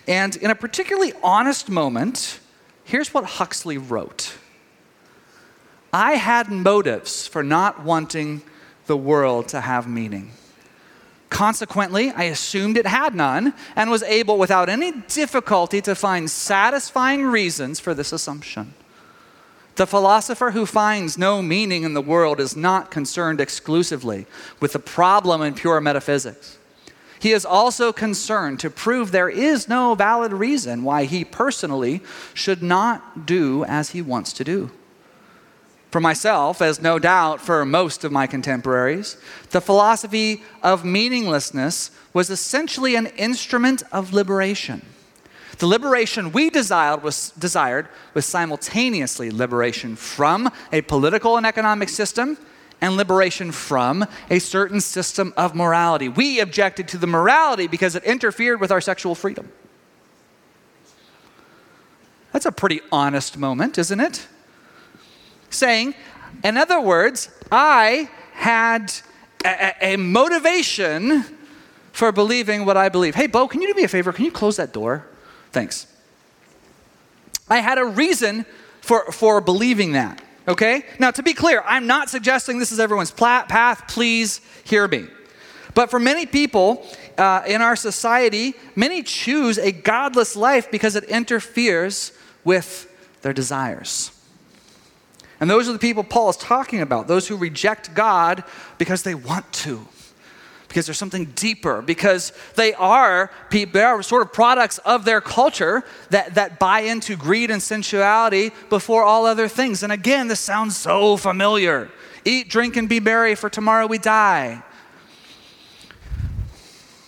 And 0.08 0.36
in 0.36 0.52
a 0.52 0.56
particularly 0.56 1.12
honest 1.24 1.72
moment, 1.72 2.40
here's 2.84 3.16
what 3.16 3.24
Huxley 3.24 3.80
wrote 3.80 4.36
I 5.92 6.18
had 6.18 6.52
motives 6.52 7.26
for 7.26 7.42
not 7.42 7.84
wanting 7.84 8.44
the 8.86 8.96
world 8.96 9.48
to 9.48 9.62
have 9.62 9.88
meaning. 9.88 10.34
Consequently, 11.32 12.12
I 12.12 12.26
assumed 12.26 12.78
it 12.78 12.86
had 12.86 13.16
none 13.16 13.56
and 13.76 13.90
was 13.90 14.04
able, 14.04 14.38
without 14.38 14.70
any 14.70 14.92
difficulty, 14.92 15.82
to 15.82 15.96
find 15.96 16.30
satisfying 16.30 17.24
reasons 17.24 17.80
for 17.80 17.96
this 17.96 18.12
assumption. 18.12 18.76
The 19.78 19.88
philosopher 19.88 20.52
who 20.52 20.68
finds 20.68 21.18
no 21.18 21.42
meaning 21.42 21.82
in 21.82 21.96
the 21.96 22.02
world 22.04 22.40
is 22.40 22.56
not 22.56 22.92
concerned 22.92 23.42
exclusively 23.42 24.28
with 24.60 24.74
the 24.74 24.80
problem 24.80 25.42
in 25.42 25.56
pure 25.56 25.82
metaphysics. 25.82 26.57
He 27.20 27.32
is 27.32 27.46
also 27.46 27.92
concerned 27.92 28.60
to 28.60 28.70
prove 28.70 29.12
there 29.12 29.30
is 29.30 29.68
no 29.68 29.96
valid 29.96 30.34
reason 30.34 30.84
why 30.84 31.06
he 31.06 31.26
personally 31.26 32.02
should 32.34 32.62
not 32.62 33.26
do 33.26 33.64
as 33.66 33.92
he 33.92 34.02
wants 34.02 34.34
to 34.34 34.44
do. 34.44 34.72
For 35.90 36.02
myself, 36.02 36.62
as 36.62 36.82
no 36.82 37.00
doubt 37.00 37.42
for 37.42 37.66
most 37.66 38.04
of 38.04 38.12
my 38.12 38.28
contemporaries, 38.28 39.18
the 39.52 39.62
philosophy 39.62 40.44
of 40.62 40.84
meaninglessness 40.84 41.92
was 42.14 42.30
essentially 42.30 42.96
an 42.96 43.08
instrument 43.18 43.84
of 43.92 44.14
liberation. 44.14 44.86
The 45.60 45.66
liberation 45.66 46.32
we 46.32 46.50
desired 46.50 47.02
was, 47.02 47.32
desired 47.40 47.88
was 48.14 48.26
simultaneously 48.26 49.32
liberation 49.32 49.96
from 49.96 50.52
a 50.72 50.82
political 50.82 51.38
and 51.38 51.48
economic 51.48 51.90
system 51.90 52.38
and 52.82 52.96
liberation 52.96 53.52
from 53.52 54.06
a 54.30 54.40
certain 54.40 54.82
system 54.82 55.34
of 55.36 55.56
morality. 55.56 56.10
We 56.10 56.40
objected 56.40 56.88
to 56.90 56.98
the 56.98 57.08
morality 57.08 57.68
because 57.68 57.96
it 57.96 58.04
interfered 58.04 58.62
with 58.62 58.72
our 58.72 58.82
sexual 58.82 59.16
freedom. 59.16 59.52
That's 62.32 62.46
a 62.46 62.52
pretty 62.52 62.82
honest 62.92 63.38
moment, 63.38 63.78
isn't 63.78 64.00
it? 64.00 64.28
Saying, 65.50 65.96
in 66.44 66.58
other 66.58 66.80
words, 66.80 67.30
I 67.52 68.10
had 68.34 68.94
a, 69.44 69.94
a 69.94 69.98
motivation 69.98 71.24
for 71.92 72.12
believing 72.12 72.64
what 72.64 72.78
I 72.78 72.90
believe. 72.90 73.16
Hey, 73.16 73.26
Bo, 73.26 73.48
can 73.48 73.62
you 73.62 73.68
do 73.68 73.74
me 73.74 73.84
a 73.84 73.88
favor? 73.88 74.14
Can 74.14 74.26
you 74.26 74.32
close 74.32 74.58
that 74.58 74.72
door? 74.72 75.08
Thanks. 75.52 75.88
I 77.50 77.58
had 77.60 77.80
a 77.80 77.86
reason 77.86 78.46
for, 78.82 79.12
for 79.12 79.42
believing 79.42 79.94
that, 79.94 80.22
okay? 80.48 80.84
Now, 81.00 81.12
to 81.12 81.24
be 81.24 81.34
clear, 81.34 81.62
I'm 81.66 81.88
not 81.88 82.10
suggesting 82.10 82.60
this 82.60 82.72
is 82.72 82.80
everyone's 82.80 83.12
path. 83.12 83.88
Please 83.88 84.42
hear 84.64 84.88
me. 84.88 85.08
But 85.74 85.92
for 85.92 86.00
many 86.00 86.26
people 86.26 86.86
uh, 87.18 87.44
in 87.46 87.62
our 87.62 87.76
society, 87.76 88.56
many 88.76 89.04
choose 89.04 89.58
a 89.58 89.72
godless 89.72 90.36
life 90.36 90.72
because 90.72 90.96
it 90.96 91.04
interferes 91.06 92.12
with 92.44 92.92
their 93.22 93.34
desires. 93.34 94.12
And 95.40 95.50
those 95.50 95.70
are 95.70 95.74
the 95.74 95.80
people 95.80 96.04
Paul 96.04 96.30
is 96.30 96.38
talking 96.38 96.82
about, 96.82 97.08
those 97.08 97.28
who 97.28 97.38
reject 97.38 97.94
God 97.94 98.44
because 98.78 99.04
they 99.04 99.14
want 99.14 99.52
to, 99.54 99.88
because 100.68 100.86
there's 100.86 100.98
something 100.98 101.26
deeper, 101.36 101.82
because 101.82 102.34
they 102.56 102.74
are, 102.74 103.32
they 103.52 103.66
are 103.76 104.04
sort 104.04 104.22
of 104.22 104.34
products 104.34 104.78
of 104.80 105.06
their 105.06 105.22
culture 105.22 105.84
that, 106.10 106.36
that 106.36 106.60
buy 106.60 106.82
into 106.82 107.16
greed 107.16 107.50
and 107.50 107.62
sensuality 107.62 108.52
before 108.70 109.04
all 109.04 109.26
other 109.26 109.48
things. 109.48 109.84
And 109.84 109.94
again, 109.94 110.28
this 110.28 110.40
sounds 110.40 110.76
so 110.76 111.18
familiar. 111.18 111.90
Eat, 112.26 112.50
drink, 112.50 112.76
and 112.76 112.90
be 112.90 113.00
merry, 113.00 113.36
for 113.36 113.50
tomorrow 113.50 113.88
we 113.88 113.98
die. 113.98 114.62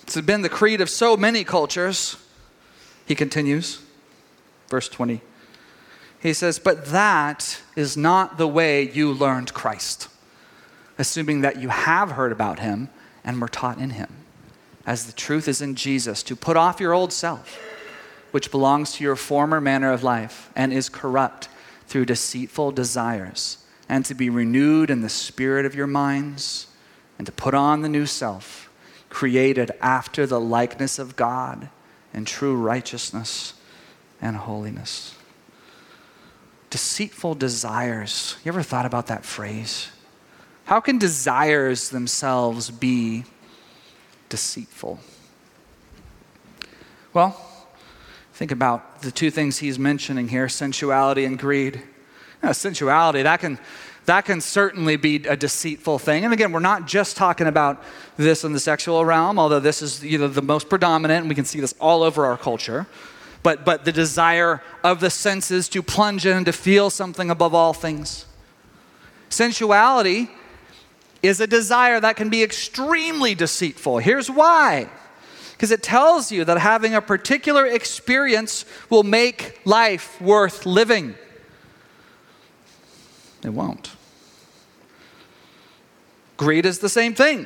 It's 0.03 0.19
been 0.21 0.41
the 0.41 0.49
creed 0.49 0.81
of 0.81 0.89
so 0.89 1.17
many 1.17 1.43
cultures. 1.43 2.15
He 3.05 3.15
continues, 3.15 3.81
verse 4.69 4.87
20. 4.89 5.21
He 6.21 6.33
says, 6.33 6.59
But 6.59 6.85
that 6.87 7.61
is 7.75 7.95
not 7.95 8.37
the 8.37 8.47
way 8.47 8.89
you 8.89 9.11
learned 9.13 9.53
Christ, 9.53 10.07
assuming 10.97 11.41
that 11.41 11.61
you 11.61 11.69
have 11.69 12.11
heard 12.11 12.31
about 12.31 12.59
him 12.59 12.89
and 13.23 13.37
we 13.37 13.41
were 13.41 13.47
taught 13.47 13.77
in 13.77 13.91
him, 13.91 14.09
as 14.85 15.05
the 15.05 15.11
truth 15.11 15.47
is 15.47 15.61
in 15.61 15.75
Jesus, 15.75 16.23
to 16.23 16.35
put 16.35 16.57
off 16.57 16.79
your 16.79 16.93
old 16.93 17.13
self, 17.13 17.59
which 18.31 18.51
belongs 18.51 18.93
to 18.93 19.03
your 19.03 19.15
former 19.15 19.59
manner 19.59 19.91
of 19.91 20.03
life 20.03 20.49
and 20.55 20.71
is 20.71 20.89
corrupt 20.89 21.49
through 21.87 22.05
deceitful 22.05 22.71
desires, 22.71 23.57
and 23.87 24.05
to 24.05 24.13
be 24.13 24.29
renewed 24.29 24.89
in 24.89 25.01
the 25.01 25.09
spirit 25.09 25.65
of 25.65 25.75
your 25.75 25.87
minds, 25.87 26.67
and 27.17 27.25
to 27.25 27.31
put 27.31 27.53
on 27.53 27.81
the 27.81 27.89
new 27.89 28.05
self, 28.05 28.69
created 29.09 29.71
after 29.81 30.27
the 30.27 30.39
likeness 30.39 30.99
of 30.99 31.15
God 31.15 31.69
in 32.13 32.25
true 32.25 32.55
righteousness 32.55 33.53
and 34.21 34.35
holiness 34.35 35.15
deceitful 36.69 37.35
desires. 37.35 38.35
You 38.43 38.49
ever 38.49 38.63
thought 38.63 38.85
about 38.85 39.07
that 39.07 39.25
phrase? 39.25 39.89
How 40.69 40.79
can 40.79 40.99
desires 40.99 41.89
themselves 41.89 42.69
be 42.69 43.23
deceitful? 44.29 44.99
Well, 47.11 47.35
think 48.33 48.51
about 48.51 49.01
the 49.01 49.09
two 49.09 49.31
things 49.31 49.57
he's 49.57 49.79
mentioning 49.79 50.27
here 50.27 50.47
sensuality 50.47 51.25
and 51.25 51.39
greed. 51.39 51.81
Sensuality, 52.43 53.23
that 53.23 53.39
can, 53.39 53.57
that 54.05 54.25
can 54.25 54.41
certainly 54.41 54.95
be 54.95 55.15
a 55.15 55.35
deceitful 55.35 55.97
thing. 55.97 56.23
And 56.23 56.35
again, 56.35 56.51
we're 56.51 56.59
not 56.59 56.85
just 56.85 57.17
talking 57.17 57.47
about 57.47 57.83
this 58.15 58.43
in 58.43 58.53
the 58.53 58.59
sexual 58.59 59.03
realm, 59.03 59.39
although 59.39 59.59
this 59.59 59.81
is 59.81 60.03
you 60.03 60.19
know, 60.19 60.27
the 60.27 60.43
most 60.43 60.69
predominant, 60.69 61.21
and 61.21 61.29
we 61.29 61.35
can 61.35 61.45
see 61.45 61.59
this 61.59 61.73
all 61.79 62.03
over 62.03 62.27
our 62.27 62.37
culture 62.37 62.85
but, 63.41 63.65
but 63.65 63.85
the 63.85 63.91
desire 63.91 64.61
of 64.83 64.99
the 64.99 65.09
senses 65.09 65.67
to 65.69 65.81
plunge 65.81 66.27
in 66.27 66.45
to 66.45 66.53
feel 66.53 66.91
something 66.91 67.31
above 67.31 67.55
all 67.55 67.73
things. 67.73 68.27
Sensuality 69.29 70.29
is 71.21 71.41
a 71.41 71.47
desire 71.47 71.99
that 71.99 72.15
can 72.15 72.29
be 72.29 72.43
extremely 72.43 73.35
deceitful. 73.35 73.97
Here's 73.99 74.29
why 74.29 74.89
because 75.59 75.71
it 75.71 75.83
tells 75.83 76.31
you 76.31 76.45
that 76.45 76.57
having 76.57 76.95
a 76.95 77.01
particular 77.01 77.65
experience 77.65 78.63
will 78.89 79.03
make 79.03 79.59
life 79.65 80.21
worth 80.21 80.65
living. 80.65 81.15
It 83.43 83.49
won't. 83.49 83.91
Greed 86.37 86.65
is 86.65 86.79
the 86.79 86.87
same 86.87 87.13
thing. 87.13 87.45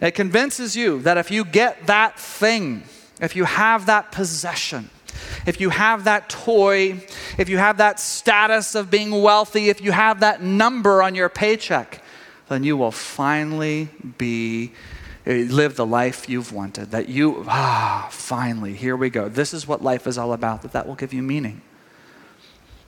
It 0.00 0.12
convinces 0.12 0.74
you 0.74 1.00
that 1.02 1.18
if 1.18 1.30
you 1.30 1.44
get 1.44 1.86
that 1.86 2.18
thing, 2.18 2.82
if 3.20 3.36
you 3.36 3.44
have 3.44 3.84
that 3.84 4.10
possession, 4.10 4.88
if 5.44 5.60
you 5.60 5.68
have 5.68 6.04
that 6.04 6.30
toy, 6.30 7.04
if 7.36 7.50
you 7.50 7.58
have 7.58 7.76
that 7.76 8.00
status 8.00 8.74
of 8.74 8.90
being 8.90 9.10
wealthy, 9.10 9.68
if 9.68 9.82
you 9.82 9.92
have 9.92 10.20
that 10.20 10.40
number 10.42 11.02
on 11.02 11.14
your 11.14 11.28
paycheck, 11.28 12.01
then 12.52 12.64
you 12.64 12.76
will 12.76 12.92
finally 12.92 13.88
be 14.18 14.72
eh, 15.26 15.46
live 15.48 15.76
the 15.76 15.86
life 15.86 16.28
you've 16.28 16.52
wanted. 16.52 16.90
That 16.90 17.08
you 17.08 17.44
ah, 17.48 18.08
finally, 18.10 18.74
here 18.74 18.96
we 18.96 19.10
go. 19.10 19.28
This 19.28 19.54
is 19.54 19.66
what 19.66 19.82
life 19.82 20.06
is 20.06 20.18
all 20.18 20.32
about. 20.32 20.62
That 20.62 20.72
that 20.72 20.86
will 20.86 20.94
give 20.94 21.12
you 21.12 21.22
meaning. 21.22 21.62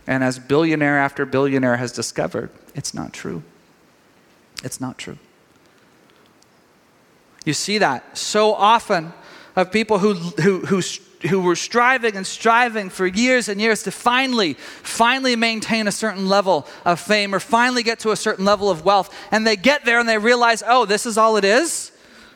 And 0.07 0.23
as 0.23 0.39
billionaire 0.39 0.99
after 0.99 1.25
billionaire 1.25 1.79
has 1.79 1.93
discovered, 1.93 2.51
it's 2.75 2.93
not 2.93 3.13
true. 3.13 3.43
It's 4.63 4.81
not 4.81 4.99
true. 4.99 5.19
You 7.45 7.53
see 7.53 7.79
that 7.79 8.17
so 8.17 8.55
often 8.55 9.13
of 9.57 9.71
people 9.71 9.99
who, 9.99 10.15
who, 10.15 10.61
who, 10.67 10.81
who 11.29 11.41
were 11.41 11.57
striving 11.57 12.17
and 12.17 12.27
striving 12.27 12.91
for 12.91 13.07
years 13.07 13.49
and 13.49 13.61
years 13.61 13.83
to 13.85 13.91
finally, 13.91 14.55
finally 14.55 15.37
maintain 15.37 15.87
a 15.87 15.93
certain 15.93 16.29
level 16.29 16.67
of 16.85 17.01
fame 17.01 17.35
or 17.35 17.41
finally 17.41 17.83
get 17.83 17.99
to 18.01 18.11
a 18.11 18.17
certain 18.17 18.45
level 18.45 18.71
of 18.71 18.85
wealth. 18.85 19.15
And 19.31 19.47
they 19.47 19.57
get 19.57 19.85
there 19.85 19.99
and 19.99 20.09
they 20.09 20.19
realize, 20.19 20.63
oh, 20.67 20.85
this 20.85 21.07
is 21.07 21.17
all 21.17 21.37
it 21.37 21.45
is? 21.45 21.93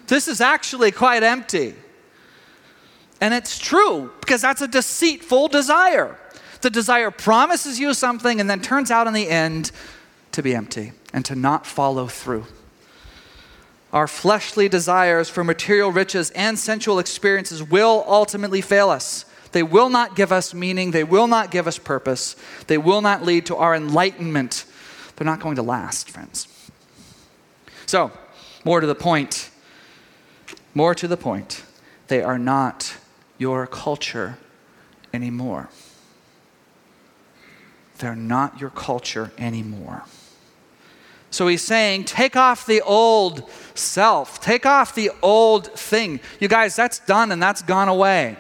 This 0.07 0.27
is 0.27 0.41
actually 0.41 0.91
quite 0.91 1.23
empty. 1.23 1.75
And 3.21 3.35
it's 3.35 3.59
true 3.59 4.11
because 4.21 4.43
that's 4.43 4.63
a 4.63 4.69
deceitful 4.69 5.49
desire. 5.49 6.19
The 6.61 6.71
desire 6.71 7.11
promises 7.11 7.79
you 7.79 7.95
something 7.95 8.41
and 8.41 8.49
then 8.49 8.61
turns 8.61 8.91
out 8.91 9.07
in 9.07 9.13
the 9.13 9.29
end 9.29 9.71
to 10.33 10.43
be 10.43 10.55
empty 10.55 10.93
and 11.13 11.25
to 11.25 11.35
not 11.35 11.67
follow 11.67 12.07
through. 12.07 12.47
Our 13.93 14.07
fleshly 14.07 14.69
desires 14.69 15.29
for 15.29 15.43
material 15.43 15.91
riches 15.91 16.31
and 16.31 16.59
sensual 16.59 16.99
experiences 16.99 17.63
will 17.63 18.05
ultimately 18.07 18.61
fail 18.61 18.91
us. 18.91 19.25
They 19.53 19.63
will 19.63 19.89
not 19.89 20.15
give 20.15 20.31
us 20.31 20.53
meaning. 20.53 20.91
They 20.91 21.05
will 21.05 21.27
not 21.27 21.51
give 21.51 21.67
us 21.67 21.79
purpose. 21.79 22.37
They 22.67 22.77
will 22.77 23.01
not 23.01 23.25
lead 23.25 23.47
to 23.47 23.57
our 23.57 23.75
enlightenment. 23.75 24.67
They're 25.17 25.25
not 25.25 25.41
going 25.41 25.57
to 25.57 25.63
last, 25.63 26.11
friends. 26.11 26.49
So, 27.87 28.13
more 28.65 28.81
to 28.81 28.87
the 28.87 28.95
point, 28.95 29.49
more 30.75 30.95
to 30.95 31.09
the 31.09 31.17
point, 31.17 31.63
they 32.09 32.23
are 32.23 32.39
not 32.39 32.95
your 33.39 33.67
culture 33.67 34.39
anymore. 35.15 35.71
They're 37.99 38.15
not 38.15 38.61
your 38.61 38.71
culture 38.71 39.33
anymore. 39.39 40.05
So 41.39 41.47
he's 41.47 41.63
saying, 41.63 42.07
take 42.07 42.35
off 42.35 42.67
the 42.67 42.81
old 42.81 43.49
self, 43.77 44.41
take 44.41 44.67
off 44.67 44.97
the 44.97 45.13
old 45.23 45.73
thing. 45.73 46.19
You 46.41 46.49
guys, 46.49 46.75
that's 46.75 46.99
done 46.99 47.31
and 47.31 47.41
that's 47.41 47.63
gone 47.63 47.87
away. 47.87 48.37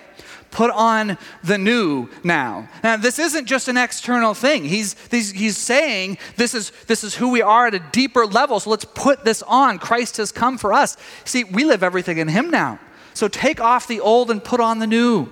Put 0.51 0.73
on 0.73 1.17
the 1.45 1.59
new 1.59 2.09
now. 2.25 2.69
Now, 2.83 2.97
this 2.97 3.21
isn't 3.21 3.47
just 3.47 3.69
an 3.69 3.77
external 3.77 4.35
thing. 4.35 4.65
He's, 4.65 4.97
he's, 5.13 5.31
he's 5.31 5.57
saying 5.57 6.19
this 6.35 6.55
is, 6.55 6.73
this 6.89 7.05
is 7.05 7.15
who 7.15 7.31
we 7.31 7.41
are 7.41 7.69
at 7.69 7.75
a 7.75 7.79
deeper 7.79 8.27
level. 8.27 8.59
So 8.59 8.71
let's 8.71 8.85
put 8.85 9.25
this 9.25 9.45
on. 9.45 9.79
Christ 9.79 10.17
has 10.17 10.33
come 10.33 10.59
for 10.59 10.73
us. 10.73 10.97
See, 11.25 11.45
we 11.45 11.63
live 11.65 11.85
everything 11.85 12.19
in 12.19 12.27
Him 12.27 12.51
now. 12.51 12.81
So 13.15 13.29
take 13.29 13.61
off 13.61 13.87
the 13.87 14.01
old 14.01 14.29
and 14.29 14.43
put 14.43 14.59
on 14.59 14.81
the 14.81 14.89
new. 14.89 15.29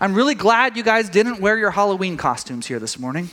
I'm 0.00 0.12
really 0.12 0.34
glad 0.34 0.76
you 0.76 0.82
guys 0.82 1.08
didn't 1.08 1.40
wear 1.40 1.56
your 1.56 1.70
Halloween 1.70 2.18
costumes 2.18 2.66
here 2.66 2.78
this 2.78 2.98
morning. 2.98 3.30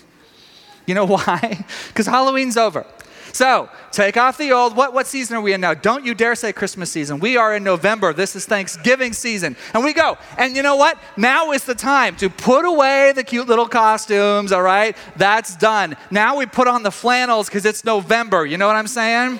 You 0.85 0.95
know 0.95 1.05
why? 1.17 1.65
Because 1.89 2.05
Halloween's 2.05 2.55
over. 2.55 2.85
So 3.33 3.67
take 3.91 4.15
off 4.15 4.37
the 4.37 4.51
old. 4.51 4.75
What, 4.75 4.93
what 4.93 5.07
season 5.07 5.35
are 5.35 5.41
we 5.41 5.53
in 5.53 5.61
now? 5.61 5.73
Don't 5.73 6.05
you 6.05 6.13
dare 6.13 6.35
say 6.35 6.53
Christmas 6.53 6.91
season. 6.91 7.19
We 7.19 7.35
are 7.35 7.55
in 7.55 7.63
November. 7.63 8.13
This 8.13 8.35
is 8.35 8.45
Thanksgiving 8.45 9.11
season. 9.11 9.57
And 9.73 9.83
we 9.83 9.91
go. 9.91 10.19
And 10.37 10.55
you 10.55 10.61
know 10.61 10.75
what? 10.75 10.99
Now 11.17 11.51
is 11.51 11.65
the 11.65 11.73
time 11.73 12.15
to 12.17 12.29
put 12.29 12.63
away 12.63 13.11
the 13.11 13.23
cute 13.23 13.47
little 13.47 13.67
costumes, 13.67 14.51
all 14.51 14.61
right? 14.61 14.95
That's 15.15 15.55
done. 15.55 15.97
Now 16.11 16.37
we 16.37 16.45
put 16.45 16.67
on 16.67 16.83
the 16.83 16.91
flannels 16.91 17.49
because 17.49 17.65
it's 17.65 17.83
November. 17.83 18.45
You 18.45 18.59
know 18.59 18.67
what 18.67 18.75
I'm 18.75 18.87
saying? 18.87 19.39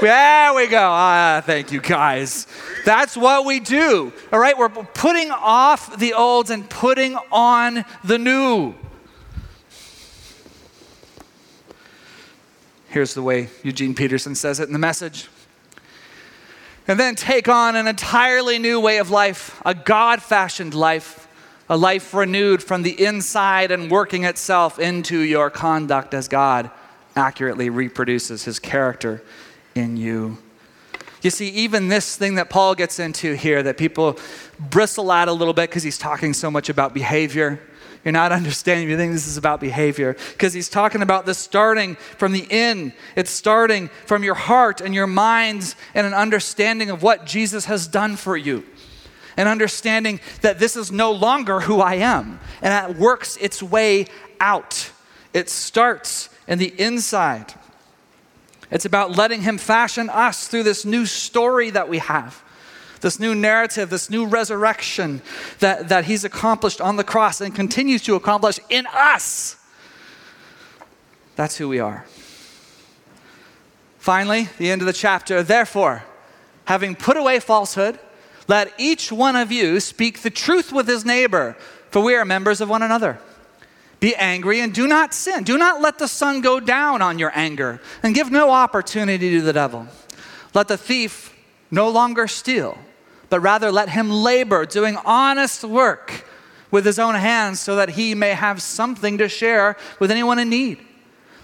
There 0.00 0.54
we 0.54 0.68
go. 0.68 0.80
Ah, 0.80 1.42
thank 1.44 1.72
you, 1.72 1.80
guys. 1.80 2.46
That's 2.84 3.16
what 3.16 3.44
we 3.44 3.58
do. 3.58 4.12
All 4.32 4.38
right, 4.38 4.56
we're 4.56 4.68
putting 4.68 5.32
off 5.32 5.98
the 5.98 6.14
old 6.14 6.52
and 6.52 6.68
putting 6.70 7.16
on 7.32 7.84
the 8.04 8.18
new. 8.18 8.74
Here's 12.94 13.14
the 13.14 13.22
way 13.22 13.48
Eugene 13.64 13.92
Peterson 13.92 14.36
says 14.36 14.60
it 14.60 14.68
in 14.68 14.72
the 14.72 14.78
message. 14.78 15.28
And 16.86 17.00
then 17.00 17.16
take 17.16 17.48
on 17.48 17.74
an 17.74 17.88
entirely 17.88 18.56
new 18.60 18.78
way 18.78 18.98
of 18.98 19.10
life, 19.10 19.60
a 19.66 19.74
God 19.74 20.22
fashioned 20.22 20.74
life, 20.74 21.26
a 21.68 21.76
life 21.76 22.14
renewed 22.14 22.62
from 22.62 22.84
the 22.84 23.04
inside 23.04 23.72
and 23.72 23.90
working 23.90 24.22
itself 24.22 24.78
into 24.78 25.18
your 25.18 25.50
conduct 25.50 26.14
as 26.14 26.28
God 26.28 26.70
accurately 27.16 27.68
reproduces 27.68 28.44
his 28.44 28.60
character 28.60 29.24
in 29.74 29.96
you. 29.96 30.38
You 31.20 31.30
see, 31.30 31.48
even 31.48 31.88
this 31.88 32.16
thing 32.16 32.36
that 32.36 32.48
Paul 32.48 32.76
gets 32.76 33.00
into 33.00 33.34
here 33.34 33.60
that 33.64 33.76
people 33.76 34.20
bristle 34.60 35.10
at 35.10 35.26
a 35.26 35.32
little 35.32 35.54
bit 35.54 35.68
because 35.68 35.82
he's 35.82 35.98
talking 35.98 36.32
so 36.32 36.48
much 36.48 36.68
about 36.68 36.94
behavior. 36.94 37.58
You're 38.04 38.12
not 38.12 38.32
understanding. 38.32 38.88
You 38.88 38.96
think 38.96 39.12
this 39.12 39.26
is 39.26 39.36
about 39.36 39.60
behavior 39.60 40.16
because 40.32 40.52
he's 40.52 40.68
talking 40.68 41.00
about 41.00 41.24
this 41.24 41.38
starting 41.38 41.94
from 41.94 42.32
the 42.32 42.46
in. 42.50 42.92
It's 43.16 43.30
starting 43.30 43.88
from 44.06 44.22
your 44.22 44.34
heart 44.34 44.80
and 44.80 44.94
your 44.94 45.06
minds 45.06 45.74
and 45.94 46.06
an 46.06 46.14
understanding 46.14 46.90
of 46.90 47.02
what 47.02 47.24
Jesus 47.24 47.64
has 47.64 47.86
done 47.86 48.16
for 48.16 48.36
you. 48.36 48.64
And 49.36 49.48
understanding 49.48 50.20
that 50.42 50.58
this 50.58 50.76
is 50.76 50.92
no 50.92 51.10
longer 51.10 51.60
who 51.60 51.80
I 51.80 51.94
am. 51.94 52.38
And 52.62 52.72
that 52.72 52.96
works 52.96 53.36
its 53.38 53.62
way 53.62 54.06
out. 54.38 54.90
It 55.32 55.50
starts 55.50 56.28
in 56.46 56.58
the 56.58 56.72
inside. 56.78 57.52
It's 58.70 58.84
about 58.84 59.16
letting 59.16 59.42
Him 59.42 59.58
fashion 59.58 60.10
us 60.10 60.46
through 60.48 60.62
this 60.64 60.84
new 60.84 61.06
story 61.06 61.70
that 61.70 61.88
we 61.88 61.98
have, 61.98 62.42
this 63.04 63.20
new 63.20 63.34
narrative, 63.34 63.90
this 63.90 64.08
new 64.08 64.24
resurrection 64.24 65.20
that, 65.58 65.90
that 65.90 66.06
He's 66.06 66.24
accomplished 66.24 66.80
on 66.80 66.96
the 66.96 67.04
cross 67.04 67.42
and 67.42 67.54
continues 67.54 68.00
to 68.04 68.14
accomplish 68.14 68.58
in 68.70 68.86
us. 68.94 69.56
That's 71.36 71.58
who 71.58 71.68
we 71.68 71.80
are. 71.80 72.06
Finally, 73.98 74.48
the 74.56 74.70
end 74.70 74.80
of 74.80 74.86
the 74.86 74.94
chapter. 74.94 75.42
Therefore, 75.42 76.02
having 76.64 76.96
put 76.96 77.18
away 77.18 77.40
falsehood, 77.40 77.98
let 78.48 78.72
each 78.78 79.12
one 79.12 79.36
of 79.36 79.52
you 79.52 79.80
speak 79.80 80.22
the 80.22 80.30
truth 80.30 80.72
with 80.72 80.88
his 80.88 81.04
neighbor, 81.04 81.58
for 81.90 82.02
we 82.02 82.14
are 82.14 82.24
members 82.24 82.62
of 82.62 82.70
one 82.70 82.82
another. 82.82 83.18
Be 84.00 84.16
angry 84.16 84.60
and 84.60 84.72
do 84.72 84.86
not 84.86 85.12
sin. 85.12 85.44
Do 85.44 85.58
not 85.58 85.82
let 85.82 85.98
the 85.98 86.08
sun 86.08 86.40
go 86.40 86.58
down 86.58 87.02
on 87.02 87.18
your 87.18 87.32
anger 87.34 87.82
and 88.02 88.14
give 88.14 88.30
no 88.30 88.50
opportunity 88.50 89.30
to 89.32 89.42
the 89.42 89.52
devil. 89.52 89.88
Let 90.54 90.68
the 90.68 90.78
thief 90.78 91.34
no 91.70 91.90
longer 91.90 92.28
steal, 92.28 92.78
but 93.30 93.40
rather 93.40 93.70
let 93.72 93.88
him 93.88 94.10
labor, 94.10 94.66
doing 94.66 94.96
honest 95.04 95.64
work 95.64 96.26
with 96.70 96.84
his 96.84 96.98
own 96.98 97.14
hands, 97.14 97.60
so 97.60 97.76
that 97.76 97.90
he 97.90 98.14
may 98.14 98.30
have 98.30 98.60
something 98.60 99.18
to 99.18 99.28
share 99.28 99.76
with 99.98 100.10
anyone 100.10 100.38
in 100.38 100.48
need. 100.48 100.78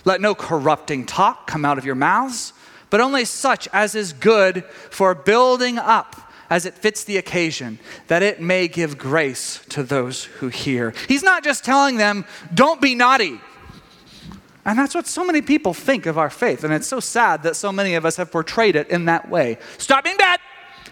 Let 0.04 0.20
no 0.20 0.34
corrupting 0.34 1.06
talk 1.06 1.46
come 1.46 1.64
out 1.64 1.78
of 1.78 1.84
your 1.84 1.94
mouths, 1.94 2.52
but 2.88 3.00
only 3.00 3.24
such 3.24 3.68
as 3.72 3.94
is 3.94 4.12
good 4.12 4.64
for 4.64 5.14
building 5.14 5.78
up 5.78 6.16
as 6.48 6.66
it 6.66 6.74
fits 6.74 7.04
the 7.04 7.16
occasion, 7.16 7.78
that 8.08 8.24
it 8.24 8.40
may 8.40 8.66
give 8.66 8.98
grace 8.98 9.64
to 9.68 9.84
those 9.84 10.24
who 10.24 10.48
hear. 10.48 10.92
He's 11.06 11.22
not 11.22 11.44
just 11.44 11.64
telling 11.64 11.96
them, 11.96 12.24
don't 12.52 12.80
be 12.80 12.96
naughty. 12.96 13.40
And 14.64 14.76
that's 14.78 14.94
what 14.94 15.06
so 15.06 15.24
many 15.24 15.42
people 15.42 15.72
think 15.72 16.06
of 16.06 16.18
our 16.18 16.28
faith. 16.28 16.64
And 16.64 16.74
it's 16.74 16.88
so 16.88 16.98
sad 16.98 17.44
that 17.44 17.54
so 17.54 17.70
many 17.70 17.94
of 17.94 18.04
us 18.04 18.16
have 18.16 18.32
portrayed 18.32 18.74
it 18.74 18.88
in 18.88 19.04
that 19.04 19.30
way. 19.30 19.58
Stop 19.78 20.04
being 20.04 20.16
bad. 20.16 20.40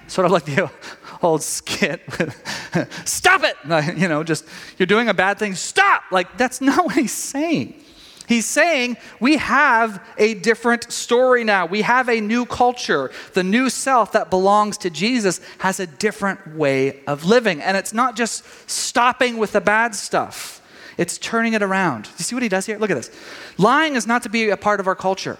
Sort 0.08 0.24
of 0.24 0.32
like 0.32 0.44
the 0.44 0.70
old 1.22 1.42
skit. 1.42 2.02
Stop 3.04 3.44
it. 3.44 3.56
You 3.98 4.08
know, 4.08 4.24
just, 4.24 4.44
you're 4.78 4.86
doing 4.86 5.08
a 5.08 5.14
bad 5.14 5.38
thing. 5.38 5.54
Stop. 5.54 6.02
Like, 6.10 6.36
that's 6.36 6.60
not 6.60 6.84
what 6.86 6.94
he's 6.94 7.12
saying. 7.12 7.82
He's 8.28 8.44
saying 8.44 8.98
we 9.20 9.38
have 9.38 10.04
a 10.18 10.34
different 10.34 10.92
story 10.92 11.44
now. 11.44 11.64
We 11.64 11.80
have 11.80 12.10
a 12.10 12.20
new 12.20 12.44
culture. 12.44 13.10
The 13.32 13.42
new 13.42 13.70
self 13.70 14.12
that 14.12 14.28
belongs 14.28 14.76
to 14.78 14.90
Jesus 14.90 15.40
has 15.58 15.80
a 15.80 15.86
different 15.86 16.54
way 16.54 17.02
of 17.06 17.24
living. 17.24 17.62
And 17.62 17.74
it's 17.76 17.94
not 17.94 18.16
just 18.16 18.44
stopping 18.68 19.38
with 19.38 19.52
the 19.52 19.62
bad 19.62 19.94
stuff, 19.94 20.60
it's 20.98 21.16
turning 21.16 21.54
it 21.54 21.62
around. 21.62 22.08
You 22.18 22.24
see 22.24 22.34
what 22.34 22.42
he 22.42 22.48
does 22.50 22.66
here? 22.66 22.76
Look 22.76 22.90
at 22.90 22.96
this. 22.96 23.10
Lying 23.56 23.94
is 23.94 24.06
not 24.06 24.24
to 24.24 24.28
be 24.28 24.50
a 24.50 24.56
part 24.56 24.80
of 24.80 24.86
our 24.86 24.96
culture. 24.96 25.38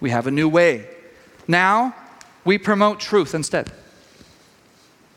We 0.00 0.10
have 0.10 0.26
a 0.26 0.30
new 0.30 0.48
way. 0.48 0.88
Now, 1.46 1.94
we 2.48 2.56
promote 2.56 2.98
truth 2.98 3.34
instead. 3.34 3.70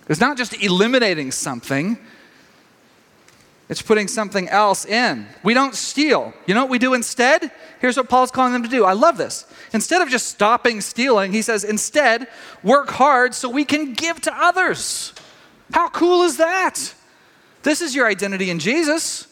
It's 0.09 0.19
not 0.19 0.35
just 0.35 0.61
eliminating 0.61 1.31
something, 1.31 1.97
it's 3.69 3.81
putting 3.81 4.09
something 4.09 4.49
else 4.49 4.83
in. 4.83 5.25
We 5.41 5.53
don't 5.53 5.73
steal. 5.73 6.33
You 6.45 6.55
know 6.55 6.63
what 6.63 6.69
we 6.69 6.77
do 6.77 6.93
instead? 6.93 7.49
Here's 7.79 7.95
what 7.95 8.09
Paul's 8.09 8.31
calling 8.31 8.51
them 8.51 8.63
to 8.63 8.69
do. 8.69 8.83
I 8.83 8.91
love 8.91 9.15
this. 9.15 9.45
Instead 9.71 10.01
of 10.01 10.09
just 10.09 10.27
stopping 10.27 10.81
stealing, 10.81 11.31
he 11.31 11.41
says, 11.41 11.63
instead, 11.63 12.27
work 12.63 12.89
hard 12.89 13.33
so 13.33 13.49
we 13.49 13.63
can 13.63 13.93
give 13.93 14.19
to 14.23 14.35
others. 14.37 15.13
How 15.71 15.87
cool 15.87 16.23
is 16.23 16.35
that? 16.35 16.93
This 17.63 17.79
is 17.79 17.95
your 17.95 18.07
identity 18.07 18.49
in 18.49 18.59
Jesus. 18.59 19.25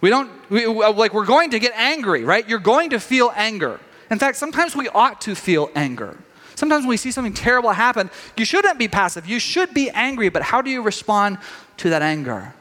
We 0.00 0.10
don't, 0.10 0.32
we, 0.50 0.66
uh, 0.66 0.92
like, 0.92 1.14
we're 1.14 1.26
going 1.26 1.50
to 1.50 1.60
get 1.60 1.74
angry, 1.76 2.24
right? 2.24 2.48
You're 2.48 2.58
going 2.58 2.90
to 2.90 2.98
feel 2.98 3.32
anger. 3.36 3.78
In 4.10 4.18
fact, 4.18 4.36
sometimes 4.36 4.74
we 4.74 4.88
ought 4.88 5.20
to 5.20 5.36
feel 5.36 5.70
anger. 5.76 6.18
Sometimes 6.58 6.82
when 6.82 6.90
we 6.90 6.96
see 6.96 7.12
something 7.12 7.34
terrible 7.34 7.70
happen, 7.70 8.10
you 8.36 8.44
shouldn't 8.44 8.78
be 8.78 8.88
passive. 8.88 9.26
You 9.26 9.38
should 9.38 9.72
be 9.72 9.90
angry, 9.90 10.28
but 10.28 10.42
how 10.42 10.60
do 10.60 10.70
you 10.70 10.82
respond 10.82 11.38
to 11.78 11.90
that 11.90 12.02
anger? 12.02 12.52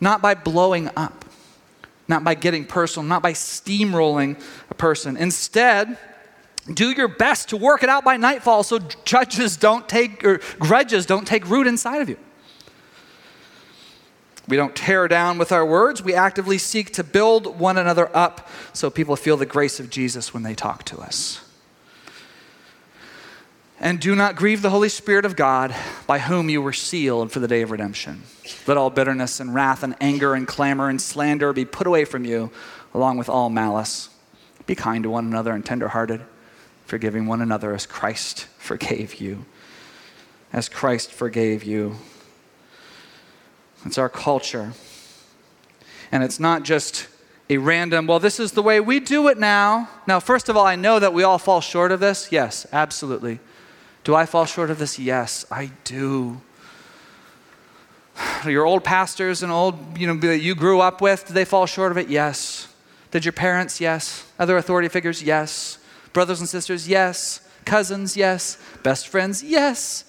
not 0.00 0.22
by 0.22 0.34
blowing 0.34 0.90
up, 0.96 1.24
not 2.08 2.24
by 2.24 2.34
getting 2.34 2.64
personal, 2.64 3.08
not 3.08 3.22
by 3.22 3.32
steamrolling 3.32 4.40
a 4.70 4.74
person. 4.74 5.16
Instead, 5.16 5.98
do 6.72 6.90
your 6.90 7.08
best 7.08 7.50
to 7.50 7.56
work 7.56 7.82
it 7.82 7.88
out 7.88 8.04
by 8.04 8.16
nightfall 8.16 8.62
so 8.62 8.78
judges 9.04 9.56
don't 9.56 9.88
take, 9.88 10.24
or 10.24 10.40
grudges 10.58 11.06
don't 11.06 11.26
take 11.26 11.48
root 11.48 11.66
inside 11.66 12.02
of 12.02 12.08
you. 12.08 12.18
We 14.48 14.56
don't 14.56 14.76
tear 14.76 15.08
down 15.08 15.38
with 15.38 15.50
our 15.50 15.66
words. 15.66 16.04
We 16.04 16.14
actively 16.14 16.58
seek 16.58 16.92
to 16.94 17.04
build 17.04 17.58
one 17.58 17.78
another 17.78 18.14
up 18.16 18.48
so 18.72 18.90
people 18.90 19.16
feel 19.16 19.36
the 19.36 19.46
grace 19.46 19.80
of 19.80 19.90
Jesus 19.90 20.32
when 20.32 20.44
they 20.44 20.54
talk 20.54 20.84
to 20.84 20.98
us. 20.98 21.45
And 23.78 24.00
do 24.00 24.14
not 24.14 24.36
grieve 24.36 24.62
the 24.62 24.70
Holy 24.70 24.88
Spirit 24.88 25.26
of 25.26 25.36
God, 25.36 25.74
by 26.06 26.18
whom 26.18 26.48
you 26.48 26.62
were 26.62 26.72
sealed 26.72 27.30
for 27.30 27.40
the 27.40 27.48
day 27.48 27.60
of 27.60 27.70
redemption. 27.70 28.22
Let 28.66 28.78
all 28.78 28.88
bitterness 28.88 29.38
and 29.38 29.54
wrath 29.54 29.82
and 29.82 29.94
anger 30.00 30.34
and 30.34 30.48
clamor 30.48 30.88
and 30.88 31.00
slander 31.00 31.52
be 31.52 31.66
put 31.66 31.86
away 31.86 32.06
from 32.06 32.24
you, 32.24 32.50
along 32.94 33.18
with 33.18 33.28
all 33.28 33.50
malice. 33.50 34.08
Be 34.64 34.74
kind 34.74 35.04
to 35.04 35.10
one 35.10 35.26
another 35.26 35.52
and 35.52 35.64
tenderhearted, 35.64 36.22
forgiving 36.86 37.26
one 37.26 37.42
another 37.42 37.74
as 37.74 37.84
Christ 37.84 38.46
forgave 38.56 39.16
you. 39.16 39.44
As 40.54 40.70
Christ 40.70 41.12
forgave 41.12 41.62
you. 41.62 41.96
It's 43.84 43.98
our 43.98 44.08
culture. 44.08 44.72
And 46.10 46.24
it's 46.24 46.40
not 46.40 46.62
just 46.62 47.08
a 47.50 47.58
random, 47.58 48.06
well, 48.06 48.18
this 48.18 48.40
is 48.40 48.52
the 48.52 48.62
way 48.62 48.80
we 48.80 49.00
do 49.00 49.28
it 49.28 49.38
now. 49.38 49.90
Now, 50.06 50.18
first 50.18 50.48
of 50.48 50.56
all, 50.56 50.66
I 50.66 50.76
know 50.76 50.98
that 50.98 51.12
we 51.12 51.22
all 51.22 51.38
fall 51.38 51.60
short 51.60 51.92
of 51.92 52.00
this. 52.00 52.32
Yes, 52.32 52.66
absolutely. 52.72 53.38
Do 54.06 54.14
I 54.14 54.24
fall 54.24 54.44
short 54.44 54.70
of 54.70 54.78
this? 54.78 55.00
Yes, 55.00 55.44
I 55.50 55.72
do. 55.82 56.40
Your 58.46 58.64
old 58.64 58.84
pastors 58.84 59.42
and 59.42 59.50
old, 59.50 59.98
you 59.98 60.06
know, 60.06 60.14
that 60.14 60.38
you 60.38 60.54
grew 60.54 60.78
up 60.78 61.00
with, 61.00 61.26
did 61.26 61.32
they 61.32 61.44
fall 61.44 61.66
short 61.66 61.90
of 61.90 61.98
it? 61.98 62.08
Yes. 62.08 62.72
Did 63.10 63.24
your 63.24 63.32
parents? 63.32 63.80
Yes. 63.80 64.24
Other 64.38 64.58
authority 64.58 64.88
figures? 64.88 65.24
Yes. 65.24 65.78
Brothers 66.12 66.38
and 66.38 66.48
sisters? 66.48 66.86
Yes. 66.86 67.40
Cousins? 67.64 68.16
Yes. 68.16 68.58
Best 68.84 69.08
friends? 69.08 69.42
Yes. 69.42 70.04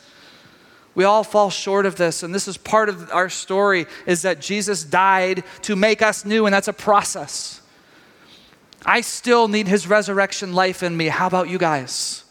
We 0.93 1.03
all 1.03 1.23
fall 1.23 1.49
short 1.49 1.87
of 1.87 1.95
this, 1.95 2.21
and 2.21 2.35
this 2.35 2.47
is 2.47 2.55
part 2.55 2.89
of 2.89 3.11
our 3.11 3.29
story 3.29 3.87
is 4.05 4.21
that 4.21 4.39
Jesus 4.39 4.83
died 4.83 5.43
to 5.63 5.75
make 5.75 6.03
us 6.03 6.23
new, 6.23 6.45
and 6.45 6.53
that's 6.53 6.67
a 6.67 6.73
process. 6.73 7.61
I 8.85 9.01
still 9.01 9.47
need 9.47 9.67
his 9.67 9.87
resurrection 9.87 10.53
life 10.53 10.83
in 10.83 10.95
me. 10.95 11.07
How 11.07 11.25
about 11.25 11.49
you 11.49 11.57
guys? 11.57 12.25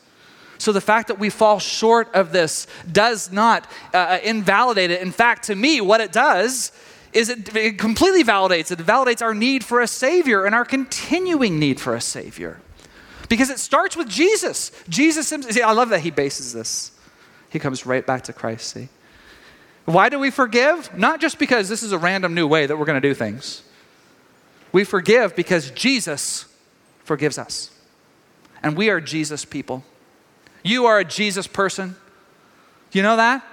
So 0.59 0.73
the 0.73 0.81
fact 0.81 1.09
that 1.09 1.19
we 1.19 1.31
fall 1.31 1.59
short 1.59 2.13
of 2.15 2.33
this 2.33 2.67
does 2.91 3.31
not 3.31 3.67
uh, 3.93 3.97
uh, 3.97 4.19
invalidate 4.23 4.91
it. 4.91 5.03
In 5.03 5.13
fact, 5.13 5.45
to 5.45 5.55
me, 5.55 5.81
what 5.81 6.01
it 6.01 6.13
does 6.13 6.73
is 7.13 7.29
it, 7.29 7.55
it 7.55 7.79
completely 7.79 8.25
validates 8.25 8.71
it. 8.71 8.81
It 8.81 8.87
validates 8.87 9.23
our 9.23 9.35
need 9.35 9.65
for 9.65 9.81
a 9.81 9.87
Savior 9.87 10.45
and 10.45 10.55
our 10.55 10.65
continuing 10.65 11.59
need 11.59 11.81
for 11.81 11.95
a 11.95 12.01
Savior. 12.01 12.61
Because 13.29 13.51
it 13.51 13.59
starts 13.59 13.97
with 13.97 14.09
Jesus. 14.09 14.71
Jesus, 14.89 15.29
see, 15.29 15.63
I 15.63 15.73
love 15.73 15.89
that 15.89 16.01
he 16.01 16.11
bases 16.11 16.53
this. 16.53 16.93
He 17.51 17.59
comes 17.59 17.87
right 17.87 18.07
back 18.07 18.23
to 18.25 18.33
Christ, 18.33 18.69
see? 18.69 18.89
Why 19.87 20.09
do 20.09 20.19
we 20.19 20.31
forgive? 20.31 20.97
Not 20.97 21.21
just 21.21 21.39
because 21.39 21.69
this 21.69 21.83
is 21.83 21.93
a 21.93 21.99
random 21.99 22.35
new 22.35 22.47
way 22.47 22.67
that 22.67 22.77
we're 22.77 22.85
going 22.85 23.01
to 23.01 23.09
do 23.09 23.15
things. 23.15 23.63
We 24.73 24.85
forgive 24.85 25.37
because 25.37 25.71
Jesus 25.71 26.45
forgives 27.05 27.39
us. 27.39 27.71
And 28.63 28.77
we 28.77 28.91
are 28.91 29.01
Jesus 29.01 29.45
people. 29.45 29.85
You 30.67 30.87
are 30.87 30.99
a 30.99 31.05
Jesus 31.05 31.47
person. 31.47 31.95
You 32.91 33.03
know 33.03 33.17
that? 33.17 33.47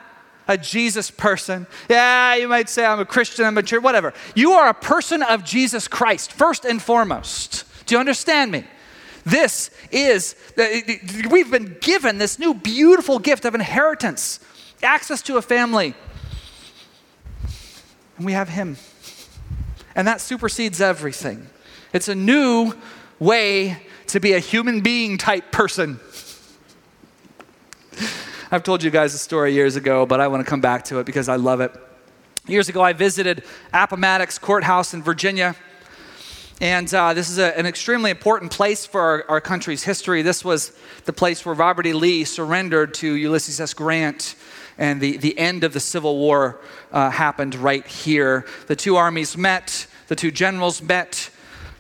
A 0.47 0.58
Jesus 0.58 1.12
person. 1.12 1.67
Yeah, 1.88 2.36
you 2.36 2.47
might 2.47 2.69
say 2.69 2.84
I'm 2.84 2.99
a 2.99 3.06
Christian, 3.06 3.45
I'm 3.45 3.58
a 3.58 3.63
church, 3.63 3.84
whatever. 3.84 4.13
You 4.36 4.54
are 4.54 4.67
a 4.67 4.73
person 4.73 5.21
of 5.21 5.43
Jesus 5.43 5.88
Christ, 5.88 6.34
first 6.34 6.65
and 6.65 6.82
foremost. 6.82 7.65
Do 7.86 7.93
you 7.93 7.99
understand 7.99 8.52
me? 8.52 8.65
This 9.26 9.69
is, 9.91 10.36
we've 11.30 11.52
been 11.52 11.78
given 11.82 12.17
this 12.17 12.39
new 12.39 12.56
beautiful 12.56 13.19
gift 13.19 13.45
of 13.45 13.54
inheritance, 13.54 14.39
access 14.82 15.21
to 15.21 15.38
a 15.38 15.41
family. 15.41 15.93
And 18.17 18.26
we 18.26 18.34
have 18.34 18.49
Him. 18.49 18.76
And 19.95 20.08
that 20.08 20.19
supersedes 20.19 20.82
everything. 20.82 21.47
It's 21.93 22.08
a 22.08 22.15
new 22.15 22.73
way 23.19 23.78
to 24.08 24.19
be 24.19 24.34
a 24.34 24.39
human 24.39 24.82
being 24.82 25.19
type 25.19 25.52
person. 25.52 25.99
I've 28.54 28.62
told 28.62 28.84
you 28.84 28.92
guys 28.92 29.16
a 29.16 29.18
story 29.18 29.52
years 29.52 29.78
ago, 29.78 30.06
but 30.06 30.22
I 30.22 30.28
want 30.28 30.46
to 30.46 30.48
come 30.48 30.62
back 30.62 30.84
to 30.84 31.00
it 31.00 31.08
because 31.08 31.28
I 31.28 31.38
love 31.38 31.60
it. 31.60 31.76
Years 32.46 32.70
ago, 32.70 32.84
I 32.84 32.94
visited 32.94 33.42
Appomattox 33.74 34.38
Courthouse 34.38 34.94
in 34.94 35.02
Virginia. 35.02 35.56
And 36.62 36.94
uh, 36.94 37.16
this 37.16 37.32
is 37.32 37.39
a, 37.39 37.58
an 37.58 37.66
extremely 37.66 38.12
important 38.12 38.52
place 38.52 38.86
for 38.86 39.02
our, 39.02 39.26
our, 39.28 39.42
country's 39.42 39.82
history. 39.82 40.22
This 40.22 40.46
was 40.46 40.72
the 41.06 41.13
place 41.13 41.44
where 41.44 41.56
Robert 41.56 41.88
E. 41.88 41.94
Lee 41.94 42.26
surrendered 42.26 42.94
to 42.94 43.16
Ulysses 43.16 43.60
S. 43.60 43.74
Grant, 43.74 44.36
and 44.78 45.02
the, 45.02 45.18
the 45.18 45.36
end 45.39 45.63
of 45.63 45.74
the 45.74 45.80
Civil 45.80 46.20
War 46.20 46.62
uh, 46.92 47.10
happened 47.10 47.56
right 47.56 47.88
here. 47.88 48.46
The 48.68 48.76
two 48.76 48.98
armies 48.98 49.36
met, 49.36 49.88
the 50.10 50.16
two 50.16 50.30
generals 50.30 50.80
met. 50.80 51.32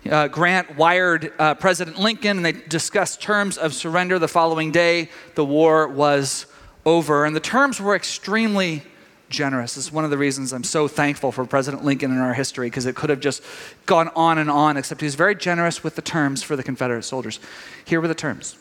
Uh, 0.09 0.27
Grant 0.27 0.75
wired 0.75 1.33
uh, 1.37 1.53
President 1.53 1.99
Lincoln, 1.99 2.37
and 2.37 2.45
they 2.47 2.53
discussed 2.53 3.21
terms 3.21 3.59
of 3.59 3.75
surrender. 3.75 4.17
The 4.17 4.27
following 4.27 4.71
day, 4.71 5.11
the 5.35 5.45
war 5.45 5.87
was 5.87 6.47
over, 6.85 7.25
and 7.25 7.35
the 7.35 7.39
terms 7.39 7.79
were 7.79 7.95
extremely 7.95 8.83
generous. 9.29 9.77
It's 9.77 9.91
one 9.91 10.05
of 10.05 10.11
the 10.11 10.17
reasons 10.17 10.53
I'm 10.53 10.63
so 10.63 10.87
thankful 10.87 11.31
for 11.31 11.45
President 11.45 11.83
Lincoln 11.83 12.11
in 12.11 12.19
our 12.19 12.33
history 12.33 12.67
because 12.67 12.85
it 12.85 12.95
could 12.95 13.09
have 13.09 13.19
just 13.19 13.43
gone 13.85 14.09
on 14.15 14.37
and 14.37 14.49
on, 14.49 14.77
except 14.77 15.01
he 15.01 15.05
was 15.05 15.15
very 15.15 15.35
generous 15.35 15.83
with 15.83 15.95
the 15.95 16.01
terms 16.01 16.43
for 16.43 16.55
the 16.55 16.63
Confederate 16.63 17.03
soldiers. 17.03 17.39
Here 17.85 17.99
were 17.99 18.07
the 18.07 18.15
terms 18.15 18.57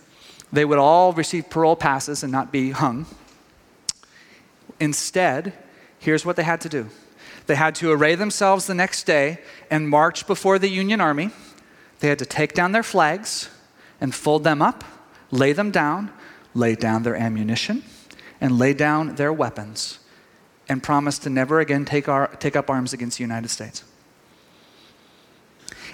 they 0.53 0.65
would 0.65 0.79
all 0.79 1.13
receive 1.13 1.49
parole 1.49 1.77
passes 1.77 2.23
and 2.23 2.31
not 2.31 2.53
be 2.53 2.73
hung. 2.73 3.07
Instead, 4.79 5.55
here's 5.99 6.27
what 6.27 6.37
they 6.37 6.43
had 6.43 6.61
to 6.61 6.69
do 6.69 6.89
they 7.47 7.55
had 7.57 7.75
to 7.75 7.91
array 7.91 8.15
themselves 8.15 8.67
the 8.67 8.75
next 8.75 9.05
day 9.05 9.39
and 9.71 9.89
march 9.89 10.27
before 10.27 10.59
the 10.59 10.69
Union 10.69 11.01
Army. 11.01 11.31
They 12.01 12.09
had 12.09 12.19
to 12.19 12.27
take 12.27 12.53
down 12.53 12.73
their 12.73 12.83
flags 12.83 13.49
and 14.01 14.15
fold 14.15 14.45
them 14.45 14.61
up, 14.61 14.85
lay 15.31 15.53
them 15.53 15.71
down, 15.71 16.13
lay 16.55 16.75
down 16.75 17.03
their 17.03 17.17
ammunition, 17.17 17.83
and 18.43 18.59
lay 18.59 18.75
down 18.75 19.15
their 19.15 19.33
weapons 19.33 20.01
and 20.69 20.83
promise 20.83 21.17
to 21.21 21.31
never 21.31 21.61
again 21.61 21.85
take, 21.85 22.09
our, 22.09 22.27
take 22.41 22.57
up 22.57 22.69
arms 22.69 22.93
against 22.93 23.19
the 23.19 23.23
United 23.23 23.49
States. 23.49 23.85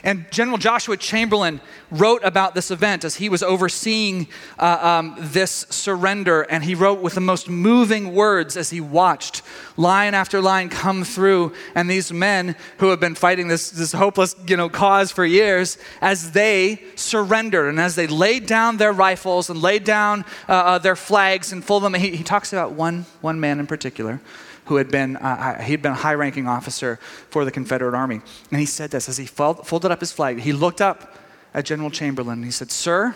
And 0.08 0.24
General 0.30 0.56
Joshua 0.56 0.96
Chamberlain 0.96 1.60
wrote 1.90 2.24
about 2.24 2.54
this 2.54 2.70
event 2.70 3.04
as 3.04 3.16
he 3.16 3.28
was 3.28 3.42
overseeing 3.42 4.28
uh, 4.58 4.78
um, 4.80 5.16
this 5.18 5.66
surrender. 5.68 6.44
And 6.44 6.64
he 6.64 6.74
wrote 6.74 7.02
with 7.02 7.12
the 7.12 7.20
most 7.20 7.46
moving 7.46 8.14
words 8.14 8.56
as 8.56 8.70
he 8.70 8.80
watched 8.80 9.42
line 9.76 10.14
after 10.14 10.40
line 10.40 10.70
come 10.70 11.04
through. 11.04 11.52
And 11.74 11.90
these 11.90 12.10
men 12.10 12.56
who 12.78 12.88
have 12.88 13.00
been 13.00 13.16
fighting 13.16 13.48
this, 13.48 13.70
this 13.70 13.92
hopeless 13.92 14.34
you 14.46 14.56
know, 14.56 14.70
cause 14.70 15.12
for 15.12 15.26
years, 15.26 15.76
as 16.00 16.32
they 16.32 16.82
surrendered 16.94 17.68
and 17.68 17.78
as 17.78 17.94
they 17.94 18.06
laid 18.06 18.46
down 18.46 18.78
their 18.78 18.92
rifles 18.92 19.50
and 19.50 19.60
laid 19.60 19.84
down 19.84 20.24
uh, 20.48 20.52
uh, 20.52 20.78
their 20.78 20.96
flags 20.96 21.52
and 21.52 21.62
folded 21.62 21.84
them, 21.84 22.00
he, 22.00 22.16
he 22.16 22.24
talks 22.24 22.54
about 22.54 22.72
one, 22.72 23.04
one 23.20 23.38
man 23.40 23.60
in 23.60 23.66
particular 23.66 24.22
who 24.68 24.76
had 24.76 24.90
been, 24.90 25.16
uh, 25.16 25.61
he'd 25.62 25.83
been 25.83 25.92
a 25.92 25.96
high 25.96 26.14
ranking 26.14 26.46
officer 26.46 26.98
for 27.31 27.44
the 27.44 27.50
Confederate 27.50 27.94
Army. 27.94 28.20
And 28.50 28.61
he 28.61 28.66
said 28.66 28.90
this 28.90 29.09
as 29.09 29.16
he 29.16 29.24
folded 29.26 29.90
up 29.90 30.00
his 30.00 30.12
flag. 30.12 30.40
He 30.40 30.52
looked 30.52 30.83
up 30.83 31.16
at 31.54 31.64
General 31.64 31.90
Chamberlain 31.90 32.38
and 32.38 32.44
he 32.44 32.50
said, 32.50 32.70
Sir, 32.70 33.14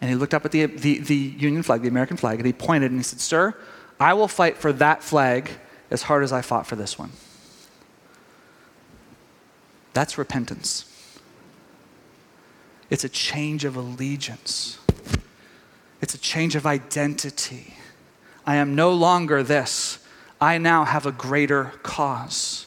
and 0.00 0.10
he 0.10 0.16
looked 0.16 0.32
up 0.32 0.44
at 0.46 0.52
the, 0.52 0.64
the, 0.64 0.98
the 0.98 1.14
Union 1.14 1.62
flag, 1.62 1.82
the 1.82 1.88
American 1.88 2.16
flag, 2.16 2.38
and 2.38 2.46
he 2.46 2.52
pointed 2.52 2.90
and 2.90 2.98
he 2.98 3.04
said, 3.04 3.20
Sir, 3.20 3.54
I 4.00 4.14
will 4.14 4.28
fight 4.28 4.56
for 4.56 4.72
that 4.74 5.02
flag 5.02 5.50
as 5.90 6.02
hard 6.02 6.24
as 6.24 6.32
I 6.32 6.40
fought 6.42 6.66
for 6.66 6.76
this 6.76 6.98
one. 6.98 7.12
That's 9.92 10.18
repentance. 10.18 10.92
It's 12.88 13.04
a 13.04 13.08
change 13.08 13.64
of 13.64 13.76
allegiance. 13.76 14.78
It's 16.00 16.14
a 16.14 16.18
change 16.18 16.56
of 16.56 16.66
identity. 16.66 17.74
I 18.46 18.56
am 18.56 18.74
no 18.74 18.92
longer 18.92 19.42
this. 19.42 19.98
I 20.40 20.58
now 20.58 20.84
have 20.84 21.06
a 21.06 21.12
greater 21.12 21.72
cause. 21.82 22.66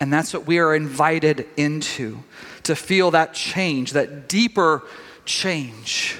And 0.00 0.12
that's 0.12 0.32
what 0.32 0.46
we 0.46 0.58
are 0.58 0.74
invited 0.74 1.46
into 1.56 2.18
to 2.62 2.76
feel 2.76 3.10
that 3.10 3.34
change, 3.34 3.92
that 3.92 4.28
deeper 4.28 4.82
change 5.24 6.16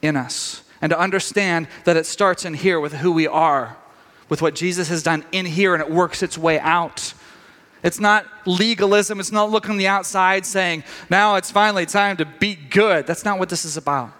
in 0.00 0.16
us, 0.16 0.64
and 0.80 0.90
to 0.90 0.98
understand 0.98 1.68
that 1.84 1.96
it 1.96 2.06
starts 2.06 2.44
in 2.44 2.54
here 2.54 2.80
with 2.80 2.94
who 2.94 3.12
we 3.12 3.26
are, 3.26 3.76
with 4.28 4.42
what 4.42 4.54
Jesus 4.54 4.88
has 4.88 5.02
done 5.02 5.24
in 5.30 5.46
here, 5.46 5.74
and 5.74 5.82
it 5.82 5.90
works 5.90 6.22
its 6.22 6.36
way 6.36 6.58
out. 6.58 7.14
It's 7.84 8.00
not 8.00 8.26
legalism, 8.46 9.20
it's 9.20 9.32
not 9.32 9.50
looking 9.50 9.72
on 9.72 9.76
the 9.76 9.88
outside 9.88 10.44
saying, 10.44 10.84
now 11.08 11.36
it's 11.36 11.50
finally 11.50 11.86
time 11.86 12.16
to 12.16 12.24
be 12.24 12.54
good. 12.54 13.06
That's 13.06 13.24
not 13.24 13.38
what 13.38 13.48
this 13.48 13.64
is 13.64 13.76
about. 13.76 14.12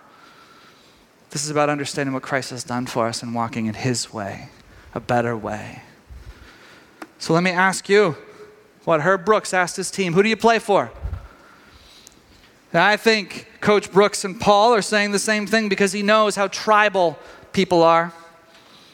This 1.30 1.44
is 1.44 1.50
about 1.50 1.70
understanding 1.70 2.12
what 2.12 2.22
Christ 2.22 2.50
has 2.50 2.62
done 2.62 2.86
for 2.86 3.06
us 3.06 3.22
and 3.22 3.34
walking 3.34 3.66
in 3.66 3.74
His 3.74 4.12
way 4.12 4.50
a 4.94 5.00
better 5.00 5.36
way. 5.36 5.82
So 7.18 7.32
let 7.32 7.42
me 7.42 7.50
ask 7.50 7.88
you 7.88 8.16
what 8.84 9.02
Herb 9.02 9.24
Brooks 9.24 9.54
asked 9.54 9.76
his 9.76 9.90
team 9.90 10.12
who 10.12 10.22
do 10.22 10.28
you 10.28 10.36
play 10.36 10.58
for? 10.58 10.90
I 12.74 12.96
think 12.96 13.48
Coach 13.60 13.92
Brooks 13.92 14.24
and 14.24 14.40
Paul 14.40 14.72
are 14.74 14.82
saying 14.82 15.12
the 15.12 15.18
same 15.18 15.46
thing 15.46 15.68
because 15.68 15.92
he 15.92 16.02
knows 16.02 16.36
how 16.36 16.48
tribal 16.48 17.18
people 17.52 17.82
are. 17.82 18.12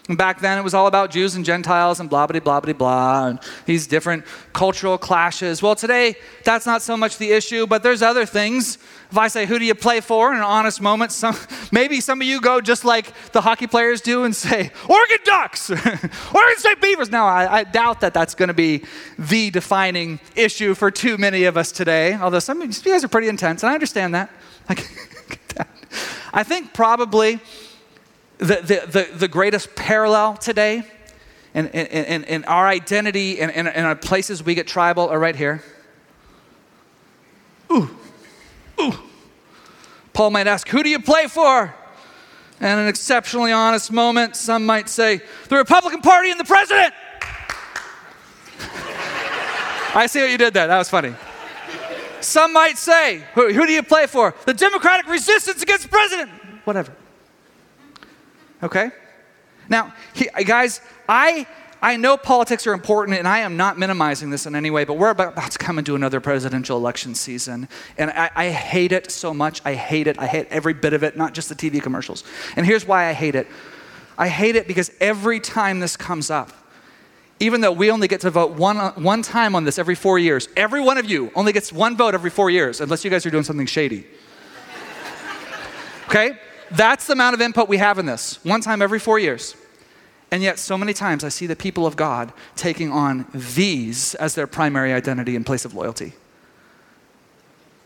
Back 0.09 0.40
then, 0.40 0.57
it 0.57 0.62
was 0.62 0.73
all 0.73 0.87
about 0.87 1.11
Jews 1.11 1.35
and 1.35 1.44
Gentiles 1.44 2.01
and 2.01 2.09
blah, 2.09 2.27
blah, 2.27 2.40
blah, 2.40 2.61
blah, 2.61 2.73
blah, 2.73 3.27
and 3.27 3.38
these 3.66 3.87
different 3.87 4.25
cultural 4.55 4.97
clashes. 4.97 5.62
Well, 5.62 5.75
today, 5.75 6.16
that's 6.44 6.64
not 6.64 6.81
so 6.81 6.97
much 6.97 7.18
the 7.18 7.31
issue, 7.31 7.66
but 7.66 7.83
there's 7.83 8.01
other 8.01 8.25
things. 8.25 8.79
If 9.11 9.18
I 9.18 9.29
say, 9.29 9.44
who 9.44 9.59
do 9.59 9.66
you 9.66 9.75
play 9.75 10.01
for 10.01 10.33
in 10.33 10.38
an 10.38 10.44
honest 10.44 10.81
moment, 10.81 11.12
some, 11.12 11.37
maybe 11.73 12.01
some 12.01 12.23
of 12.23 12.27
you 12.27 12.40
go 12.40 12.62
just 12.62 12.87
like 12.87 13.12
the 13.33 13.42
hockey 13.42 13.66
players 13.66 14.01
do 14.01 14.25
and 14.25 14.35
say, 14.35 14.71
Oregon 14.88 15.18
Ducks, 15.25 15.68
Oregon 15.71 16.57
State 16.57 16.81
Beavers. 16.81 17.11
Now, 17.11 17.27
I, 17.27 17.59
I 17.59 17.64
doubt 17.64 18.01
that 18.01 18.14
that's 18.14 18.35
going 18.35 18.49
to 18.49 18.55
be 18.55 18.85
the 19.18 19.51
defining 19.51 20.21
issue 20.35 20.75
for 20.75 20.90
too 20.90 21.18
many 21.18 21.44
of 21.44 21.59
us 21.59 21.71
today, 21.71 22.14
although 22.14 22.38
some 22.38 22.62
of 22.62 22.75
you 22.75 22.83
guys 22.83 23.05
are 23.05 23.09
pretty 23.09 23.29
intense, 23.29 23.62
and 23.62 23.68
I 23.68 23.75
understand 23.75 24.14
that. 24.14 24.31
I 26.33 26.44
think 26.44 26.73
probably 26.73 27.40
the, 28.38 28.88
the, 28.90 29.09
the, 29.16 29.29
greatest 29.29 29.74
parallel 29.74 30.37
today 30.37 30.85
in, 31.55 31.66
in, 31.68 32.24
in, 32.24 32.44
our 32.44 32.68
identity 32.68 33.40
and 33.40 33.51
in, 33.51 33.66
in, 33.66 33.85
our 33.85 33.96
places 33.96 34.42
we 34.42 34.55
get 34.55 34.66
tribal 34.66 35.09
are 35.09 35.18
right 35.18 35.35
here. 35.35 35.62
Ooh, 37.72 37.90
ooh. 38.81 38.94
Paul 40.12 40.31
might 40.31 40.46
ask, 40.46 40.68
Who 40.68 40.83
do 40.83 40.88
you 40.88 41.01
play 41.01 41.27
for? 41.27 41.74
And 42.61 42.81
an 42.81 42.88
exceptionally 42.88 43.53
honest 43.53 43.90
moment, 43.92 44.37
some 44.37 44.64
might 44.64 44.88
say, 44.88 45.20
The 45.48 45.57
Republican 45.57 46.01
Party 46.01 46.31
and 46.31 46.38
the 46.38 46.44
president. 46.44 46.94
I 49.94 50.07
see 50.07 50.20
what 50.20 50.31
you 50.31 50.38
did 50.38 50.55
there. 50.55 50.66
That 50.66 50.79
was 50.79 50.88
funny. 50.88 51.14
Some 52.20 52.53
might 52.53 52.79
say, 52.79 53.22
who, 53.35 53.53
who, 53.53 53.66
do 53.66 53.72
you 53.72 53.83
play 53.83 54.07
for? 54.07 54.35
The 54.44 54.55
Democratic 54.55 55.09
resistance 55.09 55.62
against 55.62 55.85
the 55.85 55.88
president. 55.88 56.31
Whatever. 56.64 56.92
Okay? 58.62 58.90
Now, 59.68 59.94
he, 60.14 60.29
guys, 60.44 60.81
I, 61.09 61.47
I 61.81 61.97
know 61.97 62.16
politics 62.16 62.66
are 62.66 62.73
important, 62.73 63.18
and 63.18 63.29
I 63.29 63.40
am 63.40 63.57
not 63.57 63.79
minimizing 63.79 64.31
this 64.31 64.47
in 64.47 64.55
any 64.55 64.71
way, 64.71 64.85
but 64.85 64.94
we're 64.94 65.11
about, 65.11 65.37
to 65.51 65.59
come 65.59 65.79
into 65.79 65.94
another 65.94 66.21
presidential 66.21 66.77
election 66.77 67.14
season. 67.14 67.68
And 67.97 68.11
I, 68.11 68.31
I 68.35 68.49
hate 68.49 68.92
it 68.92 69.11
so 69.11 69.33
much. 69.33 69.61
I 69.64 69.75
hate 69.75 70.07
it. 70.07 70.18
I 70.18 70.27
hate 70.27 70.49
every 70.51 70.75
bit 70.75 70.92
of 70.92 71.03
it, 71.03 71.16
not 71.16 71.35
just 71.35 71.49
the 71.49 71.55
TV 71.55 71.83
commercials. 71.83 72.25
And 72.57 72.66
here's 72.66 72.87
why 72.87 73.07
I 73.07 73.12
hate 73.12 73.35
it 73.35 73.47
I 74.21 74.27
hate 74.27 74.57
it 74.57 74.66
because 74.66 74.90
every 75.01 75.38
time 75.38 75.79
this 75.79 75.97
comes 75.97 76.29
up, 76.29 76.53
even 77.38 77.61
though 77.61 77.71
we 77.71 77.88
only 77.88 78.09
get 78.09 78.23
to 78.23 78.31
vote 78.31 78.53
one, 78.53 78.77
one 79.01 79.23
time 79.23 79.55
on 79.55 79.62
this 79.62 79.79
every 79.79 79.94
four 79.94 80.18
years, 80.18 80.49
every 80.57 80.81
one 80.81 80.99
of 80.99 81.09
you 81.09 81.31
only 81.37 81.53
gets 81.53 81.73
one 81.73 81.97
vote 81.97 82.14
every 82.14 82.31
four 82.31 82.51
years, 82.51 82.81
unless 82.81 83.05
you 83.05 83.11
guys 83.12 83.25
are 83.27 83.31
doing 83.31 83.44
something 83.44 83.66
shady. 83.66 84.09
okay? 86.09 86.37
That's 86.70 87.07
the 87.07 87.14
amount 87.14 87.35
of 87.35 87.40
input 87.40 87.68
we 87.68 87.78
have 87.78 87.98
in 87.98 88.07
this, 88.07 88.42
one 88.44 88.61
time 88.61 88.83
every 88.83 88.98
four 88.98 89.18
years. 89.18 89.57
And 90.31 90.42
yet, 90.42 90.59
so 90.59 90.76
many 90.76 90.92
times 90.92 91.24
I 91.24 91.31
see 91.31 91.46
the 91.46 91.57
people 91.57 91.87
of 91.87 91.96
God 91.96 92.33
taking 92.54 92.92
on 92.92 93.26
these 93.33 94.14
as 94.16 94.35
their 94.35 94.46
primary 94.46 94.92
identity 94.92 95.35
in 95.35 95.44
place 95.44 95.64
of 95.64 95.74
loyalty. 95.74 96.12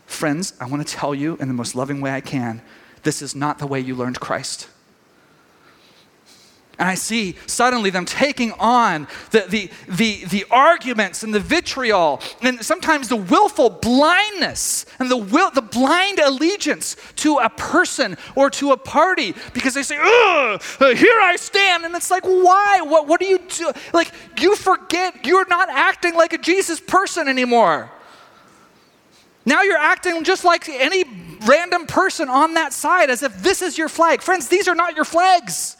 Friends, 0.05 0.53
I 0.59 0.67
want 0.67 0.85
to 0.85 0.93
tell 0.93 1.15
you 1.15 1.37
in 1.37 1.47
the 1.47 1.53
most 1.53 1.73
loving 1.73 2.01
way 2.01 2.11
I 2.11 2.21
can 2.21 2.61
this 3.03 3.21
is 3.21 3.35
not 3.35 3.59
the 3.59 3.67
way 3.67 3.79
you 3.79 3.95
learned 3.95 4.19
Christ. 4.19 4.67
And 6.79 6.89
I 6.89 6.95
see 6.95 7.35
suddenly 7.45 7.91
them 7.91 8.05
taking 8.05 8.51
on 8.53 9.07
the, 9.29 9.45
the, 9.47 9.69
the, 9.87 10.25
the, 10.25 10.45
arguments 10.49 11.21
and 11.21 11.33
the 11.33 11.39
vitriol 11.39 12.19
and 12.41 12.65
sometimes 12.65 13.09
the 13.09 13.15
willful 13.15 13.69
blindness 13.69 14.87
and 14.97 15.09
the, 15.09 15.17
will, 15.17 15.51
the 15.51 15.61
blind 15.61 16.17
allegiance 16.17 16.95
to 17.17 17.37
a 17.37 17.49
person 17.49 18.17
or 18.35 18.49
to 18.51 18.71
a 18.71 18.77
party 18.77 19.35
because 19.53 19.75
they 19.75 19.83
say, 19.83 19.97
Ugh, 19.99 20.61
uh, 20.79 20.95
here 20.95 21.19
I 21.21 21.35
stand. 21.37 21.85
And 21.85 21.95
it's 21.95 22.09
like, 22.09 22.23
why? 22.23 22.81
What, 22.81 23.07
what 23.07 23.19
do 23.19 23.27
you 23.27 23.37
do? 23.37 23.71
Like, 23.93 24.11
you 24.39 24.55
forget 24.55 25.25
you're 25.25 25.47
not 25.47 25.69
acting 25.69 26.15
like 26.15 26.33
a 26.33 26.39
Jesus 26.39 26.79
person 26.79 27.27
anymore. 27.27 27.91
Now 29.45 29.61
you're 29.61 29.77
acting 29.77 30.23
just 30.23 30.43
like 30.43 30.67
any 30.69 31.03
random 31.45 31.85
person 31.85 32.29
on 32.29 32.55
that 32.55 32.73
side 32.73 33.11
as 33.11 33.21
if 33.21 33.43
this 33.43 33.61
is 33.61 33.77
your 33.77 33.89
flag. 33.89 34.21
Friends, 34.21 34.47
these 34.47 34.67
are 34.67 34.75
not 34.75 34.95
your 34.95 35.05
flags. 35.05 35.77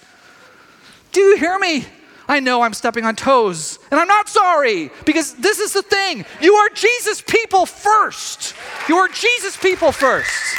Do 1.13 1.21
you 1.21 1.37
hear 1.37 1.57
me? 1.57 1.85
I 2.27 2.39
know 2.39 2.61
I'm 2.61 2.73
stepping 2.73 3.05
on 3.05 3.15
toes, 3.15 3.79
and 3.91 3.99
I'm 3.99 4.07
not 4.07 4.29
sorry 4.29 4.91
because 5.05 5.35
this 5.35 5.59
is 5.59 5.73
the 5.73 5.81
thing. 5.81 6.25
You 6.41 6.55
are 6.55 6.69
Jesus 6.69 7.21
people 7.21 7.65
first. 7.65 8.55
You 8.87 8.97
are 8.97 9.07
Jesus 9.09 9.57
people 9.57 9.91
first. 9.91 10.57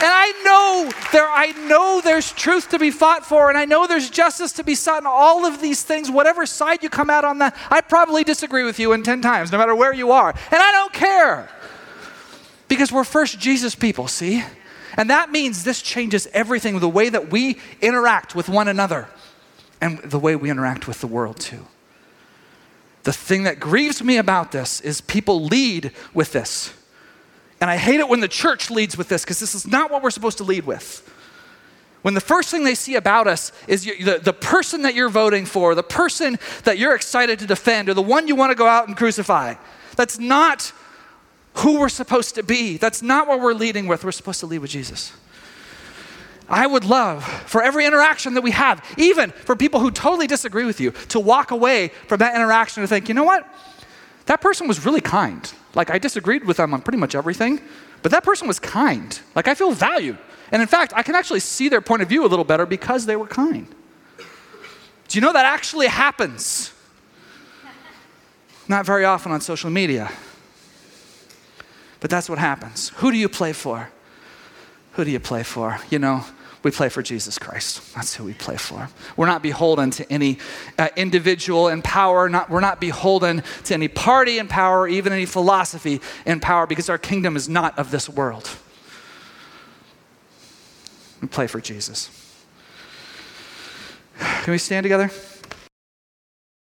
And 0.00 0.06
I 0.06 0.30
know 0.44 0.92
there 1.10 1.28
I 1.28 1.50
know 1.66 2.00
there's 2.00 2.30
truth 2.32 2.70
to 2.70 2.78
be 2.78 2.92
fought 2.92 3.26
for 3.26 3.48
and 3.48 3.58
I 3.58 3.64
know 3.64 3.88
there's 3.88 4.08
justice 4.08 4.52
to 4.52 4.62
be 4.62 4.76
sought 4.76 5.02
in 5.02 5.08
all 5.08 5.44
of 5.44 5.60
these 5.60 5.82
things 5.82 6.08
whatever 6.08 6.46
side 6.46 6.84
you 6.84 6.88
come 6.88 7.10
out 7.10 7.24
on 7.24 7.38
that 7.38 7.56
I 7.68 7.80
probably 7.80 8.22
disagree 8.22 8.62
with 8.62 8.78
you 8.78 8.92
in 8.92 9.02
10 9.02 9.22
times 9.22 9.50
no 9.50 9.58
matter 9.58 9.74
where 9.74 9.92
you 9.92 10.12
are. 10.12 10.30
And 10.30 10.62
I 10.62 10.70
don't 10.70 10.92
care. 10.92 11.50
Because 12.68 12.92
we're 12.92 13.02
first 13.02 13.40
Jesus 13.40 13.74
people, 13.74 14.06
see? 14.06 14.44
And 14.98 15.10
that 15.10 15.30
means 15.30 15.62
this 15.62 15.80
changes 15.80 16.26
everything 16.32 16.80
the 16.80 16.88
way 16.88 17.08
that 17.08 17.30
we 17.30 17.58
interact 17.80 18.34
with 18.34 18.48
one 18.48 18.66
another 18.66 19.08
and 19.80 19.98
the 20.00 20.18
way 20.18 20.34
we 20.34 20.50
interact 20.50 20.88
with 20.88 21.00
the 21.00 21.06
world 21.06 21.38
too. 21.38 21.66
The 23.04 23.12
thing 23.12 23.44
that 23.44 23.60
grieves 23.60 24.02
me 24.02 24.16
about 24.16 24.50
this 24.50 24.80
is 24.80 25.00
people 25.00 25.44
lead 25.44 25.92
with 26.12 26.32
this. 26.32 26.74
And 27.60 27.70
I 27.70 27.76
hate 27.76 28.00
it 28.00 28.08
when 28.08 28.18
the 28.18 28.28
church 28.28 28.70
leads 28.70 28.98
with 28.98 29.08
this 29.08 29.24
because 29.24 29.38
this 29.38 29.54
is 29.54 29.68
not 29.68 29.88
what 29.88 30.02
we're 30.02 30.10
supposed 30.10 30.38
to 30.38 30.44
lead 30.44 30.66
with. 30.66 31.08
When 32.02 32.14
the 32.14 32.20
first 32.20 32.50
thing 32.50 32.64
they 32.64 32.74
see 32.74 32.96
about 32.96 33.28
us 33.28 33.52
is 33.68 33.86
you, 33.86 34.04
the, 34.04 34.18
the 34.18 34.32
person 34.32 34.82
that 34.82 34.96
you're 34.96 35.08
voting 35.08 35.46
for, 35.46 35.76
the 35.76 35.82
person 35.82 36.40
that 36.64 36.76
you're 36.76 36.94
excited 36.96 37.38
to 37.38 37.46
defend, 37.46 37.88
or 37.88 37.94
the 37.94 38.02
one 38.02 38.26
you 38.26 38.34
want 38.34 38.50
to 38.50 38.56
go 38.56 38.66
out 38.66 38.88
and 38.88 38.96
crucify, 38.96 39.54
that's 39.96 40.18
not 40.18 40.72
who 41.58 41.78
we're 41.78 41.88
supposed 41.88 42.34
to 42.36 42.42
be. 42.42 42.76
That's 42.76 43.02
not 43.02 43.26
what 43.26 43.40
we're 43.40 43.54
leading 43.54 43.86
with. 43.86 44.04
We're 44.04 44.12
supposed 44.12 44.40
to 44.40 44.46
lead 44.46 44.58
with 44.58 44.70
Jesus. 44.70 45.12
I 46.48 46.66
would 46.66 46.84
love 46.84 47.24
for 47.46 47.62
every 47.62 47.84
interaction 47.84 48.34
that 48.34 48.40
we 48.40 48.52
have, 48.52 48.82
even 48.96 49.30
for 49.30 49.54
people 49.54 49.80
who 49.80 49.90
totally 49.90 50.26
disagree 50.26 50.64
with 50.64 50.80
you, 50.80 50.92
to 51.08 51.20
walk 51.20 51.50
away 51.50 51.88
from 52.06 52.18
that 52.18 52.34
interaction 52.34 52.82
and 52.82 52.88
think, 52.88 53.08
you 53.08 53.14
know 53.14 53.24
what? 53.24 53.46
That 54.26 54.40
person 54.40 54.66
was 54.66 54.84
really 54.84 55.00
kind. 55.00 55.52
Like, 55.74 55.90
I 55.90 55.98
disagreed 55.98 56.44
with 56.44 56.56
them 56.56 56.72
on 56.72 56.80
pretty 56.80 56.98
much 56.98 57.14
everything, 57.14 57.60
but 58.02 58.12
that 58.12 58.24
person 58.24 58.48
was 58.48 58.58
kind. 58.58 59.18
Like, 59.34 59.48
I 59.48 59.54
feel 59.54 59.72
valued. 59.72 60.16
And 60.50 60.62
in 60.62 60.68
fact, 60.68 60.92
I 60.96 61.02
can 61.02 61.14
actually 61.14 61.40
see 61.40 61.68
their 61.68 61.80
point 61.82 62.02
of 62.02 62.08
view 62.08 62.24
a 62.24 62.28
little 62.28 62.44
better 62.44 62.64
because 62.64 63.04
they 63.04 63.16
were 63.16 63.26
kind. 63.26 63.66
Do 65.08 65.18
you 65.18 65.20
know 65.20 65.32
that 65.32 65.44
actually 65.44 65.88
happens? 65.88 66.72
Not 68.68 68.86
very 68.86 69.04
often 69.04 69.32
on 69.32 69.40
social 69.40 69.70
media. 69.70 70.10
But 72.00 72.10
that's 72.10 72.28
what 72.28 72.38
happens. 72.38 72.90
Who 72.96 73.10
do 73.10 73.16
you 73.16 73.28
play 73.28 73.52
for? 73.52 73.90
Who 74.92 75.04
do 75.04 75.10
you 75.10 75.20
play 75.20 75.42
for? 75.42 75.78
You 75.90 75.98
know, 75.98 76.24
we 76.62 76.70
play 76.70 76.88
for 76.88 77.02
Jesus 77.02 77.38
Christ. 77.38 77.94
That's 77.94 78.14
who 78.14 78.24
we 78.24 78.34
play 78.34 78.56
for. 78.56 78.88
We're 79.16 79.26
not 79.26 79.42
beholden 79.42 79.90
to 79.92 80.12
any 80.12 80.38
uh, 80.76 80.88
individual 80.96 81.68
in 81.68 81.82
power. 81.82 82.28
Not, 82.28 82.50
we're 82.50 82.60
not 82.60 82.80
beholden 82.80 83.42
to 83.64 83.74
any 83.74 83.88
party 83.88 84.38
in 84.38 84.48
power, 84.48 84.88
even 84.88 85.12
any 85.12 85.26
philosophy 85.26 86.00
in 86.26 86.40
power, 86.40 86.66
because 86.66 86.88
our 86.88 86.98
kingdom 86.98 87.36
is 87.36 87.48
not 87.48 87.78
of 87.78 87.90
this 87.90 88.08
world. 88.08 88.50
We 91.20 91.28
play 91.28 91.46
for 91.46 91.60
Jesus. 91.60 92.10
Can 94.18 94.52
we 94.52 94.58
stand 94.58 94.84
together? 94.84 95.10